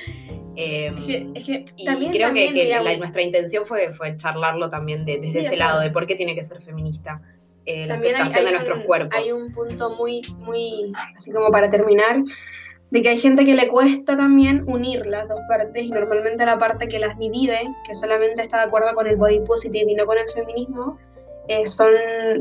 Em, 0.56 0.98
y 1.06 2.10
creo 2.10 2.34
que, 2.34 2.96
nuestra 2.98 3.22
intención 3.22 3.64
fue, 3.64 3.92
fue 3.92 4.16
charlarlo 4.16 4.68
también 4.68 5.04
desde 5.04 5.38
ese 5.38 5.56
lado, 5.56 5.80
de 5.80 5.90
por 5.90 6.06
qué 6.06 6.16
tiene 6.16 6.34
que 6.34 6.42
ser 6.42 6.60
feminista. 6.60 7.22
Eh, 7.66 7.86
la 7.86 7.94
aceptación 7.94 8.44
de 8.44 8.52
nuestros 8.52 8.80
cuerpos. 8.80 9.16
Hay 9.16 9.32
un 9.32 9.52
punto 9.52 9.90
muy, 9.90 10.22
muy, 10.38 10.92
así 11.16 11.30
como 11.30 11.50
para 11.50 11.70
terminar, 11.70 12.22
de 12.90 13.02
que 13.02 13.08
hay 13.10 13.18
gente 13.18 13.44
que 13.44 13.54
le 13.54 13.68
cuesta 13.68 14.16
también 14.16 14.64
unir 14.66 15.06
las 15.06 15.28
dos 15.28 15.40
partes 15.48 15.82
y 15.82 15.90
normalmente 15.90 16.44
la 16.44 16.58
parte 16.58 16.88
que 16.88 16.98
las 16.98 17.18
divide, 17.18 17.60
que 17.86 17.94
solamente 17.94 18.42
está 18.42 18.58
de 18.58 18.64
acuerdo 18.64 18.94
con 18.94 19.06
el 19.06 19.16
body 19.16 19.40
positive 19.40 19.90
y 19.90 19.94
no 19.94 20.06
con 20.06 20.18
el 20.18 20.30
feminismo, 20.32 20.98
eh, 21.48 21.66
son 21.66 21.92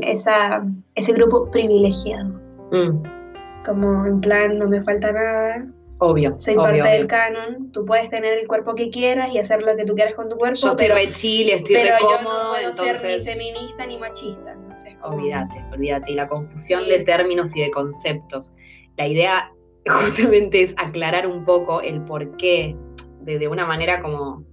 esa, 0.02 0.64
ese 0.94 1.12
grupo 1.12 1.50
privilegiado. 1.50 2.30
Mm 2.72 3.20
como 3.64 4.06
en 4.06 4.20
plan 4.20 4.58
no 4.58 4.68
me 4.68 4.80
falta 4.80 5.12
nada. 5.12 5.66
Obvio. 5.98 6.38
Soy 6.38 6.54
parte 6.54 6.88
del 6.88 7.06
canon. 7.06 7.70
Tú 7.72 7.84
puedes 7.84 8.08
tener 8.08 8.38
el 8.38 8.46
cuerpo 8.46 8.74
que 8.74 8.88
quieras 8.88 9.34
y 9.34 9.38
hacer 9.38 9.60
lo 9.60 9.76
que 9.76 9.84
tú 9.84 9.94
quieras 9.94 10.14
con 10.14 10.30
tu 10.30 10.36
cuerpo. 10.36 10.58
Yo 10.58 10.70
estoy 10.70 10.88
re 10.88 11.12
chile, 11.12 11.54
estoy 11.54 11.76
re 11.76 11.90
cómodo. 12.00 12.22
no 12.22 12.50
puedo 12.50 12.70
entonces... 12.70 13.22
ser 13.24 13.36
ni 13.36 13.44
feminista 13.44 13.86
ni 13.86 13.98
machista. 13.98 14.56
Olvídate, 15.02 15.62
olvídate. 15.72 16.12
Y 16.12 16.14
la 16.14 16.26
confusión 16.26 16.88
de 16.88 17.00
términos 17.00 17.54
y 17.54 17.60
de 17.60 17.70
conceptos. 17.70 18.54
La 18.96 19.06
idea 19.06 19.52
justamente 19.86 20.62
es 20.62 20.74
aclarar 20.78 21.26
un 21.26 21.44
poco 21.44 21.80
el 21.80 22.02
porqué 22.02 22.76
de, 23.22 23.38
de 23.38 23.48
una 23.48 23.66
manera 23.66 24.02
como 24.02 24.44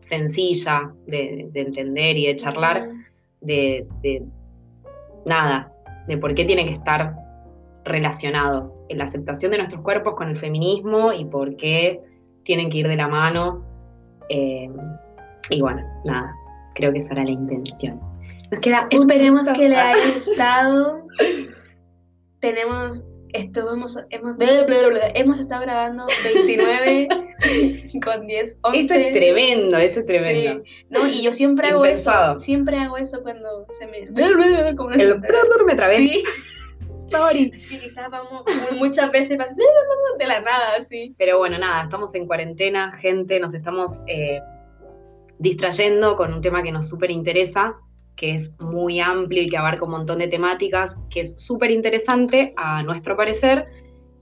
sencilla 0.00 0.92
de, 1.06 1.50
entender 1.54 2.16
y 2.16 2.26
de 2.26 2.36
charlar, 2.36 2.88
de, 3.40 3.86
de 4.02 4.24
nada, 5.26 5.72
de 6.06 6.18
por 6.18 6.34
qué 6.34 6.44
tiene 6.44 6.66
que 6.66 6.72
estar 6.72 7.14
relacionado, 7.84 8.72
en 8.88 8.98
la 8.98 9.04
aceptación 9.04 9.52
de 9.52 9.58
nuestros 9.58 9.82
cuerpos 9.82 10.14
con 10.14 10.28
el 10.28 10.36
feminismo 10.36 11.12
y 11.12 11.24
por 11.24 11.56
qué 11.56 12.00
tienen 12.42 12.68
que 12.68 12.78
ir 12.78 12.88
de 12.88 12.96
la 12.96 13.08
mano. 13.08 13.64
Eh, 14.28 14.68
y 15.50 15.60
bueno, 15.60 15.82
nada, 16.06 16.34
creo 16.74 16.92
que 16.92 16.98
esa 16.98 17.14
era 17.14 17.24
la 17.24 17.30
intención. 17.30 18.00
Nos 18.50 18.60
queda 18.60 18.86
Esperemos 18.90 19.48
que 19.52 19.68
le 19.68 19.76
haya 19.76 20.12
gustado. 20.14 21.06
Tenemos 22.40 23.04
esto 23.32 23.72
hemos, 23.72 23.98
hemos, 24.10 24.36
hemos 24.38 25.38
estado 25.40 25.62
grabando 25.62 26.06
29 26.24 27.08
con 28.04 28.26
10, 28.26 28.58
11. 28.62 28.80
Esto 28.80 28.94
es 28.94 29.12
tremendo, 29.12 29.78
esto 29.78 30.00
es 30.00 30.06
tremendo. 30.06 30.62
No, 30.90 31.06
y 31.06 31.22
yo 31.22 31.32
siempre 31.32 31.68
hago 31.68 31.84
eso. 31.84 32.40
Siempre 32.40 32.78
hago 32.78 32.96
eso 32.96 33.22
cuando 33.22 33.66
se 33.78 33.86
me. 33.86 33.98
El 35.02 35.20
me 35.66 35.74
trabé. 35.74 35.98
Sí, 35.98 36.24
quizás 37.82 38.10
vamos 38.10 38.42
muchas 38.78 39.10
veces 39.10 39.38
de 40.18 40.26
la 40.26 40.40
nada, 40.40 40.80
sí. 40.82 41.14
Pero 41.18 41.38
bueno, 41.38 41.58
nada, 41.58 41.84
estamos 41.84 42.14
en 42.14 42.26
cuarentena, 42.26 42.92
gente, 42.92 43.40
nos 43.40 43.54
estamos 43.54 44.00
eh, 44.06 44.40
distrayendo 45.38 46.16
con 46.16 46.32
un 46.32 46.40
tema 46.40 46.62
que 46.62 46.72
nos 46.72 46.88
súper 46.88 47.10
interesa, 47.10 47.76
que 48.16 48.34
es 48.34 48.52
muy 48.60 49.00
amplio 49.00 49.42
y 49.42 49.48
que 49.48 49.56
abarca 49.56 49.84
un 49.84 49.90
montón 49.92 50.18
de 50.18 50.28
temáticas, 50.28 50.96
que 51.10 51.20
es 51.22 51.34
súper 51.38 51.70
interesante 51.70 52.52
a 52.56 52.82
nuestro 52.82 53.16
parecer 53.16 53.66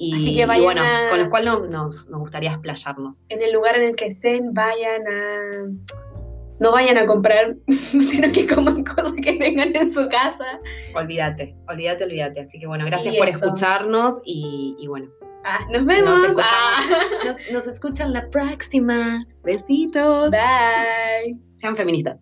Y, 0.02 0.14
Así 0.14 0.34
que 0.36 0.42
y 0.42 0.44
vayan 0.46 0.64
bueno, 0.64 0.82
a- 0.82 1.10
con 1.10 1.18
los 1.18 1.28
cuales 1.28 1.52
no- 1.52 1.66
nos, 1.66 2.08
nos 2.08 2.20
gustaría 2.20 2.52
explayarnos. 2.52 3.26
En 3.28 3.42
el 3.42 3.52
lugar 3.52 3.76
en 3.76 3.82
el 3.88 3.96
que 3.96 4.06
estén, 4.06 4.54
vayan 4.54 5.06
a. 5.06 5.50
No 6.58 6.72
vayan 6.72 6.96
a 6.98 7.06
comprar, 7.06 7.56
sino 7.68 8.32
que 8.32 8.46
coman 8.46 8.82
cosas 8.84 9.12
que 9.22 9.34
tengan 9.34 9.74
en 9.76 9.92
su 9.92 10.08
casa. 10.08 10.58
Olvídate, 10.94 11.54
olvídate, 11.68 12.04
olvídate. 12.04 12.40
Así 12.40 12.58
que 12.58 12.66
bueno, 12.66 12.84
gracias 12.86 13.14
Y 13.14 13.18
por 13.18 13.28
eso. 13.28 13.44
escucharnos 13.44 14.20
y, 14.24 14.74
y 14.78 14.86
bueno, 14.86 15.08
Ah, 15.44 15.60
nos 15.72 15.84
vemos. 15.86 16.18
Nos. 16.18 16.36
Ah. 16.38 16.82
nos, 17.24 17.36
nos 17.52 17.66
escuchan 17.66 18.12
la 18.14 18.28
próxima. 18.30 19.20
Besitos. 19.42 20.30
Bye. 20.30 21.38
Sean 21.56 21.76
feministas. 21.76 22.20